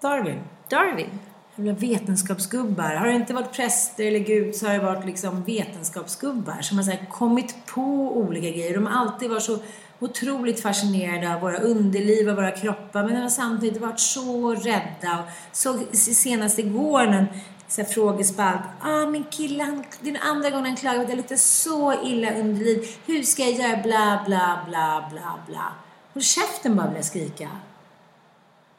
Darwin. 0.00 0.40
Darwin. 0.68 1.18
Vetenskapsgubbar. 1.64 2.94
Har 2.94 3.06
det 3.06 3.12
inte 3.12 3.34
varit 3.34 3.52
präster 3.52 4.04
eller 4.04 4.18
gud 4.18 4.54
så 4.54 4.66
har 4.66 4.72
det 4.72 4.84
varit 4.84 5.06
liksom 5.06 5.44
vetenskapsgubbar 5.44 6.60
som 6.60 6.76
har 6.76 6.84
så 6.84 6.90
här 6.90 7.06
kommit 7.10 7.66
på 7.66 7.82
olika 8.16 8.50
grejer. 8.50 8.74
De 8.74 8.86
har 8.86 9.00
alltid 9.00 9.30
varit 9.30 9.42
så 9.42 9.58
otroligt 9.98 10.60
fascinerade 10.60 11.34
av 11.34 11.40
våra 11.40 11.58
underliv 11.58 12.28
och 12.28 12.36
våra 12.36 12.50
kroppar 12.50 13.04
men 13.04 13.14
de 13.14 13.20
har 13.20 13.28
samtidigt 13.28 13.82
varit 13.82 14.00
så 14.00 14.54
rädda. 14.54 15.24
Så 15.52 15.78
senast 15.92 16.58
igår 16.58 17.06
någon 17.06 17.26
så 17.68 17.82
här 17.82 17.88
frågespalt. 17.88 18.60
Ah, 18.80 19.06
min 19.06 19.24
kille, 19.24 19.62
han, 19.62 19.84
det 20.00 20.08
är 20.08 20.12
den 20.12 20.22
andra 20.22 20.50
gången 20.50 20.66
han 20.66 20.76
klagar 20.76 20.96
på 20.96 21.02
att 21.02 21.08
jag 21.08 21.16
luktar 21.16 21.36
så 21.36 22.02
illa 22.04 22.34
underliv. 22.34 22.86
Hur 23.06 23.22
ska 23.22 23.42
jag 23.42 23.52
göra? 23.52 23.82
Bla, 23.82 24.22
bla, 24.26 24.64
bla, 24.68 25.08
bla, 25.10 25.38
bla. 25.46 25.72
Håll 26.14 26.22
käften 26.22 26.76
bara 26.76 26.86
vill 26.86 26.96
jag 26.96 27.04
skrika. 27.04 27.48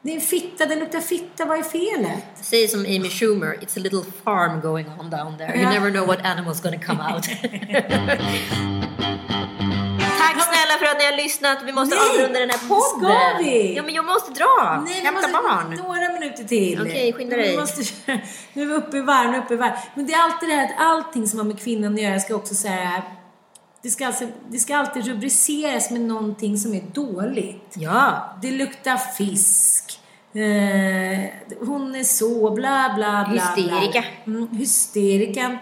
Det 0.04 0.16
är 0.16 0.20
fitta, 0.20 0.66
den 0.66 0.78
luktar 0.78 1.00
fitta. 1.00 1.44
Vad 1.44 1.58
är 1.58 1.62
felet? 1.62 2.24
Säg 2.40 2.68
som 2.68 2.80
Amy 2.80 3.10
Schumer, 3.10 3.46
it's 3.60 3.76
a 3.78 3.80
little 3.82 4.02
farm 4.24 4.60
going 4.60 4.86
on 5.00 5.10
down 5.10 5.38
there. 5.38 5.54
You 5.54 5.62
Ja. 5.62 5.70
never 5.70 5.90
know 5.90 6.06
what 6.06 6.18
animal's 6.18 6.62
gonna 6.62 6.78
come 6.86 7.14
out. 7.14 7.24
Tack 10.18 10.36
snälla 10.48 10.78
för 10.78 10.86
att 10.86 10.98
ni 10.98 11.04
har 11.04 11.16
lyssnat. 11.16 11.58
Vi 11.64 11.72
måste 11.72 11.96
Nej, 11.96 12.04
avrunda 12.20 12.40
den 12.40 12.50
här 12.50 12.68
podden. 12.68 13.10
ska 13.10 13.38
vi? 13.44 13.74
Ja, 13.76 13.82
men 13.82 13.94
jag 13.94 14.04
måste 14.04 14.32
dra. 14.32 14.82
Nej, 14.86 15.00
Hämta 15.04 15.28
barn. 15.32 15.76
några 15.76 16.12
minuter 16.20 16.44
till. 16.44 16.82
Okej, 16.82 17.12
skynda 17.12 17.36
dig. 17.36 17.56
Måste, 17.56 17.82
nu 18.52 18.62
är 18.62 18.66
vi 18.66 18.74
uppe 18.74 18.96
i 18.96 19.00
varv, 19.00 19.34
uppe 19.44 19.54
i 19.54 19.56
varv. 19.56 19.72
Men 19.94 20.06
det 20.06 20.12
är 20.12 20.22
alltid 20.22 20.48
det 20.48 20.54
här 20.54 20.64
att 20.64 20.80
allting 20.80 21.28
som 21.28 21.38
har 21.38 21.46
med 21.46 21.60
kvinnan 21.60 21.94
att 21.94 22.00
göra 22.00 22.20
ska 22.20 22.34
också 22.34 22.54
säga 22.54 23.02
det 23.82 23.90
ska, 23.90 24.06
alltså, 24.06 24.24
det 24.48 24.58
ska 24.58 24.76
alltid 24.76 25.06
rubriceras 25.06 25.90
med 25.90 26.00
någonting 26.00 26.58
som 26.58 26.74
är 26.74 26.80
dåligt. 26.92 27.74
Ja. 27.74 28.34
Det 28.42 28.50
luktar 28.50 28.96
fisk. 28.96 29.91
Eh, 30.34 31.30
hon 31.60 31.94
är 31.94 32.04
så, 32.04 32.50
bla 32.50 32.92
bla 32.96 33.26
bla. 33.30 33.54
Hysterika. 33.54 34.04
Bla. 34.24 34.34
Mm, 34.34 34.56
hysterikan. 34.56 35.58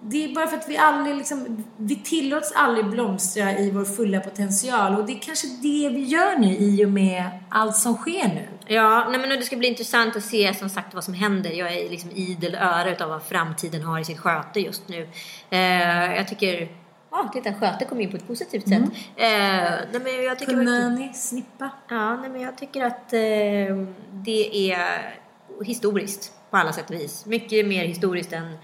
Det 0.00 0.24
är 0.24 0.34
bara 0.34 0.46
för 0.46 0.56
att 0.56 0.68
vi 0.68 0.76
aldrig 0.76 1.16
liksom, 1.16 1.64
vi 1.76 1.96
tillåts 1.96 2.52
aldrig 2.56 2.86
blomstra 2.86 3.58
i 3.58 3.70
vår 3.70 3.84
fulla 3.84 4.20
potential 4.20 4.94
och 4.94 5.06
det 5.06 5.12
är 5.12 5.18
kanske 5.18 5.46
det 5.46 5.88
vi 5.88 6.04
gör 6.04 6.38
nu 6.38 6.56
i 6.56 6.84
och 6.84 6.88
med 6.88 7.24
allt 7.48 7.76
som 7.76 7.94
sker 7.94 8.28
nu. 8.28 8.48
Ja, 8.66 9.06
nej 9.10 9.20
men 9.20 9.28
det 9.28 9.42
ska 9.42 9.56
bli 9.56 9.68
intressant 9.68 10.16
att 10.16 10.24
se 10.24 10.54
som 10.54 10.68
sagt 10.68 10.94
vad 10.94 11.04
som 11.04 11.14
händer. 11.14 11.50
Jag 11.50 11.72
är 11.72 11.90
liksom 11.90 12.10
idel 12.10 12.54
öra 12.54 12.90
utav 12.90 13.08
vad 13.08 13.22
framtiden 13.22 13.82
har 13.82 13.98
i 13.98 14.04
sitt 14.04 14.18
sköte 14.18 14.60
just 14.60 14.88
nu. 14.88 15.08
Eh, 15.50 16.16
jag 16.16 16.28
tycker... 16.28 16.68
Ja, 17.10 17.30
titta, 17.32 17.54
sköte 17.54 17.84
kom 17.84 18.00
in 18.00 18.10
på 18.10 18.16
ett 18.16 18.26
positivt 18.26 18.68
sätt. 18.68 18.82
Eh, 19.16 19.26
nej, 19.92 20.00
men 20.04 20.24
jag 20.24 20.38
tycker 20.38 20.54
verkligen- 20.56 20.82
Kunna 20.82 20.88
ni 20.88 21.14
snippa? 21.14 21.70
Ja, 21.88 22.16
nej, 22.16 22.30
men 22.30 22.40
jag 22.40 22.58
tycker 22.58 22.84
att 22.84 23.12
eh, 23.12 23.76
det 24.12 24.72
är 24.72 25.14
historiskt 25.64 26.32
på 26.50 26.56
alla 26.56 26.72
sätt 26.72 26.90
och 26.90 26.96
vis. 26.96 27.26
Mycket 27.26 27.66
mer 27.66 27.84
historiskt 27.84 28.32
än, 28.32 28.58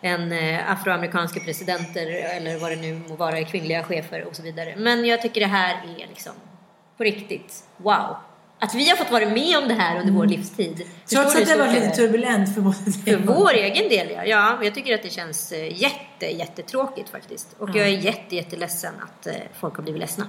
än 0.00 0.32
eh, 0.32 0.70
afroamerikanska 0.72 1.40
presidenter 1.40 2.06
eller 2.36 2.58
vad 2.58 2.70
det 2.72 2.76
nu 2.76 3.00
må 3.08 3.16
vara, 3.16 3.44
kvinnliga 3.44 3.82
chefer 3.84 4.24
och 4.24 4.36
så 4.36 4.42
vidare. 4.42 4.74
Men 4.76 5.04
jag 5.04 5.22
tycker 5.22 5.40
det 5.40 5.46
här 5.46 5.74
är 5.74 6.06
liksom 6.08 6.32
på 6.96 7.04
riktigt, 7.04 7.64
wow. 7.76 8.16
Att 8.60 8.74
vi 8.74 8.88
har 8.88 8.96
fått 8.96 9.10
vara 9.10 9.28
med 9.28 9.58
om 9.58 9.68
det 9.68 9.74
här 9.74 10.00
under 10.00 10.12
vår 10.12 10.26
livstid. 10.26 10.86
Förstår 11.02 11.22
Trots 11.22 11.36
att 11.36 11.46
det 11.46 11.52
hur 11.52 11.58
var 11.58 11.66
stort 11.66 11.82
lite 11.82 11.96
turbulent 11.96 12.54
för 12.54 12.60
både 12.60 12.76
För 12.76 13.16
vår 13.16 13.54
egen 13.54 13.88
del 13.88 14.10
ja. 14.10 14.24
ja. 14.24 14.64
Jag 14.64 14.74
tycker 14.74 14.94
att 14.94 15.02
det 15.02 15.10
känns 15.10 15.52
eh, 15.52 15.82
jätte, 15.82 16.26
jättetråkigt 16.26 17.08
faktiskt. 17.08 17.56
Och 17.58 17.68
jag 17.68 17.88
är 17.88 17.98
jätte, 17.98 18.36
jätteledsen 18.36 18.94
att 19.02 19.26
eh, 19.26 19.34
folk 19.60 19.76
har 19.76 19.82
blivit 19.82 20.00
ledsna. 20.00 20.26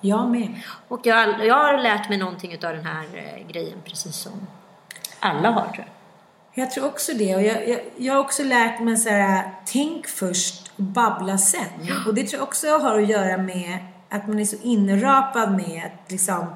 Jag 0.00 0.30
med. 0.30 0.60
Och 0.88 1.00
jag, 1.06 1.46
jag 1.46 1.54
har 1.54 1.78
lärt 1.78 2.08
mig 2.08 2.18
någonting 2.18 2.52
av 2.52 2.74
den 2.74 2.86
här 2.86 3.04
eh, 3.14 3.52
grejen, 3.52 3.78
precis 3.84 4.16
som 4.16 4.46
alla 5.20 5.50
har 5.50 5.64
tror 5.64 5.76
jag. 5.76 5.86
Jag 6.54 6.70
tror 6.70 6.86
också 6.86 7.12
det. 7.12 7.36
Och 7.36 7.42
jag, 7.42 7.68
jag, 7.68 7.80
jag 7.96 8.14
har 8.14 8.20
också 8.20 8.42
lärt 8.42 8.80
mig 8.80 8.96
så 8.96 9.08
här, 9.08 9.50
tänk 9.66 10.06
först 10.06 10.72
och 10.76 10.82
babbla 10.82 11.38
sen. 11.38 11.64
Och 12.06 12.14
det 12.14 12.22
tror 12.22 12.40
jag 12.40 12.48
också 12.48 12.78
har 12.78 12.98
att 12.98 13.08
göra 13.08 13.36
med 13.36 13.78
att 14.08 14.28
man 14.28 14.38
är 14.38 14.44
så 14.44 14.56
inrapad 14.62 15.52
med 15.52 15.82
att 15.86 16.10
liksom, 16.10 16.46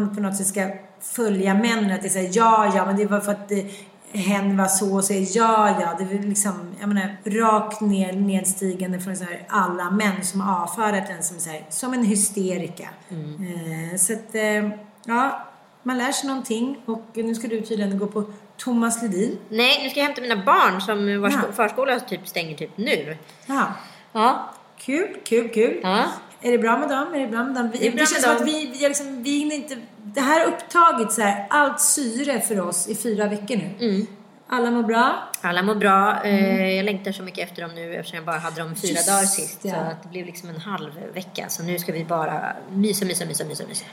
man 0.00 0.14
på 0.14 0.20
något 0.22 0.36
sätt 0.36 0.46
ska 0.46 0.70
följa 1.00 1.54
männen. 1.54 1.90
Att 1.92 2.02
det 2.02 2.14
här, 2.14 2.28
ja, 2.32 2.72
ja, 2.76 2.86
men 2.86 2.96
det 2.96 3.06
var 3.06 3.20
för 3.20 3.32
att 3.32 3.48
det, 3.48 3.66
hen 4.12 4.56
var 4.56 4.66
så 4.66 4.94
och 4.96 5.04
så. 5.04 5.12
Ja, 5.12 5.80
ja. 5.80 5.94
Det 5.98 6.14
är 6.14 6.22
liksom, 6.22 6.74
jag 6.80 6.88
menar, 6.88 7.16
rakt 7.24 7.80
ner, 7.80 8.12
nedstigande 8.12 9.00
från 9.00 9.16
så 9.16 9.24
här, 9.24 9.42
alla 9.48 9.90
män 9.90 10.24
som 10.24 10.40
har 10.40 10.62
avfärdat 10.62 11.06
den 11.06 11.22
som, 11.22 11.38
så 11.38 11.50
här, 11.50 11.64
som 11.70 11.92
en 11.92 12.04
hysterika. 12.04 12.88
Eh, 13.10 13.98
så 13.98 14.12
att, 14.12 14.34
eh, 14.34 14.68
ja, 15.06 15.46
man 15.82 15.98
lär 15.98 16.12
sig 16.12 16.28
någonting. 16.28 16.76
Och 16.86 17.04
nu 17.14 17.34
ska 17.34 17.48
du 17.48 17.60
tydligen 17.60 17.98
gå 17.98 18.06
på 18.06 18.24
Thomas 18.56 19.02
Ledin. 19.02 19.38
Nej, 19.48 19.80
nu 19.82 19.90
ska 19.90 20.00
jag 20.00 20.06
hämta 20.06 20.20
mina 20.20 20.44
barn 20.44 20.80
som 20.80 21.20
vars 21.22 21.32
Ja. 21.32 21.52
förskola 21.52 22.00
typ 22.00 22.28
stänger 22.28 22.56
typ 22.56 22.76
nu. 22.76 23.16
Ja. 23.46 23.62
Ja. 24.12 24.50
Kul, 24.78 25.16
kul, 25.24 25.48
kul. 25.48 25.80
Ja. 25.82 26.04
Är 26.44 26.52
det 26.52 26.58
bra 26.58 26.78
med 26.78 26.88
dem? 26.88 27.14
Är 27.14 27.18
det 27.18 27.26
bra 27.26 27.42
med 27.44 27.54
dem? 27.54 27.70
Vi, 27.72 27.78
Det 27.78 27.90
det 27.90 27.96
känns 27.98 28.22
som 28.22 28.34
dem. 28.34 28.42
att 28.42 28.48
vi, 28.48 28.66
vi, 28.80 28.88
liksom, 28.88 29.22
vi 29.22 29.38
hinner 29.38 29.54
inte... 29.56 29.76
Det 30.04 30.20
här 30.20 30.40
har 30.40 30.46
upptagit 30.46 31.12
så 31.12 31.20
här, 31.22 31.46
allt 31.50 31.80
syre 31.80 32.40
för 32.40 32.60
oss 32.60 32.88
i 32.88 32.94
fyra 32.94 33.26
veckor 33.28 33.56
nu. 33.56 33.70
Mm. 33.88 34.06
Alla 34.48 34.70
mår 34.70 34.82
bra. 34.82 35.28
Alla 35.40 35.62
mår 35.62 35.74
bra. 35.74 36.22
Eh, 36.24 36.70
Jag 36.76 36.84
längtar 36.84 37.12
så 37.12 37.22
mycket 37.22 37.48
efter 37.48 37.62
dem 37.62 37.70
nu 37.74 37.94
eftersom 37.94 38.16
jag 38.16 38.24
bara 38.24 38.38
hade 38.38 38.60
dem 38.60 38.74
fyra 38.74 38.90
Just 38.90 39.08
dagar 39.08 39.24
sist. 39.24 39.62
det. 39.62 39.68
Så 39.70 39.76
att 39.76 40.02
det 40.02 40.08
blev 40.08 40.26
liksom 40.26 40.48
en 40.48 40.60
halv 40.60 40.90
vecka. 41.14 41.48
Så 41.48 41.62
nu 41.62 41.78
ska 41.78 41.92
vi 41.92 42.04
bara 42.04 42.56
mysa, 42.72 43.04
mysa, 43.04 43.24
mysa, 43.24 43.44
mysa, 43.44 43.64
mysa. 43.68 43.84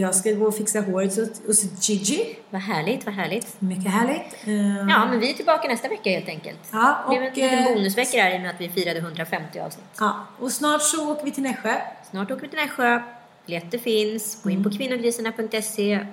Jag 0.00 0.14
ska 0.14 0.32
gå 0.32 0.46
och 0.46 0.56
fixa 0.56 0.80
håret 0.80 1.16
hos, 1.46 1.88
Gigi. 1.88 2.36
Vad 2.50 2.60
härligt, 2.60 3.06
vad 3.06 3.14
härligt. 3.14 3.60
Mycket 3.60 3.92
härligt. 3.92 4.36
Eh, 4.44 4.76
Ja, 4.90 5.06
men 5.10 5.20
vi 5.20 5.30
är 5.30 5.34
tillbaka 5.34 5.68
nästa 5.68 5.88
vecka 5.88 6.10
helt 6.10 6.28
enkelt. 6.28 6.58
Ja, 6.72 6.98
det 7.10 7.16
blev 7.18 7.22
en 7.22 7.28
och, 7.28 7.36
liten 7.36 7.58
eh, 7.58 7.64
bonusvecka 7.74 8.16
där 8.16 8.34
i 8.34 8.36
och 8.36 8.40
med 8.40 8.50
att 8.50 8.60
vi 8.60 8.68
firade 8.68 8.98
150 8.98 9.60
avsnitt. 9.60 9.84
ja, 10.00 10.26
och 10.38 10.52
snart 10.52 10.82
så 10.82 11.12
åker 11.12 11.24
vi 11.24 11.30
till 11.30 11.42
Nässjö. 11.42 11.74
Snart 12.10 12.30
åker 12.30 12.42
vi 12.42 12.48
till 12.48 12.58
Nässjö. 12.58 13.02
Biljetter 13.46 13.78
finns. 13.78 14.42
Gå 14.42 14.50
in 14.50 14.56
Mm. 14.58 14.70
på 14.70 14.76
kvinnogrisarna.se. 14.78 16.06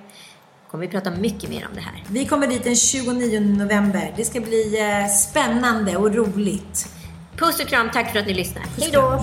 kommer 0.70 0.86
vi 0.86 0.90
prata 0.92 1.10
mycket 1.10 1.50
mer 1.50 1.66
om 1.70 1.74
det 1.74 1.80
här. 1.80 2.04
Vi 2.10 2.26
kommer 2.26 2.46
dit 2.46 2.64
den 2.64 2.76
29 2.76 3.40
november. 3.40 4.12
Det 4.16 4.24
ska 4.24 4.40
bli 4.40 4.80
eh, 4.80 5.08
spännande 5.10 5.96
och 5.96 6.14
roligt. 6.14 6.88
Puss 7.36 7.60
och 7.60 7.66
kram, 7.68 7.90
tack 7.92 8.12
för 8.12 8.18
att 8.18 8.26
ni 8.26 8.34
lyssnar. 8.34 8.62
Hej 8.80 8.90
då! 8.92 9.22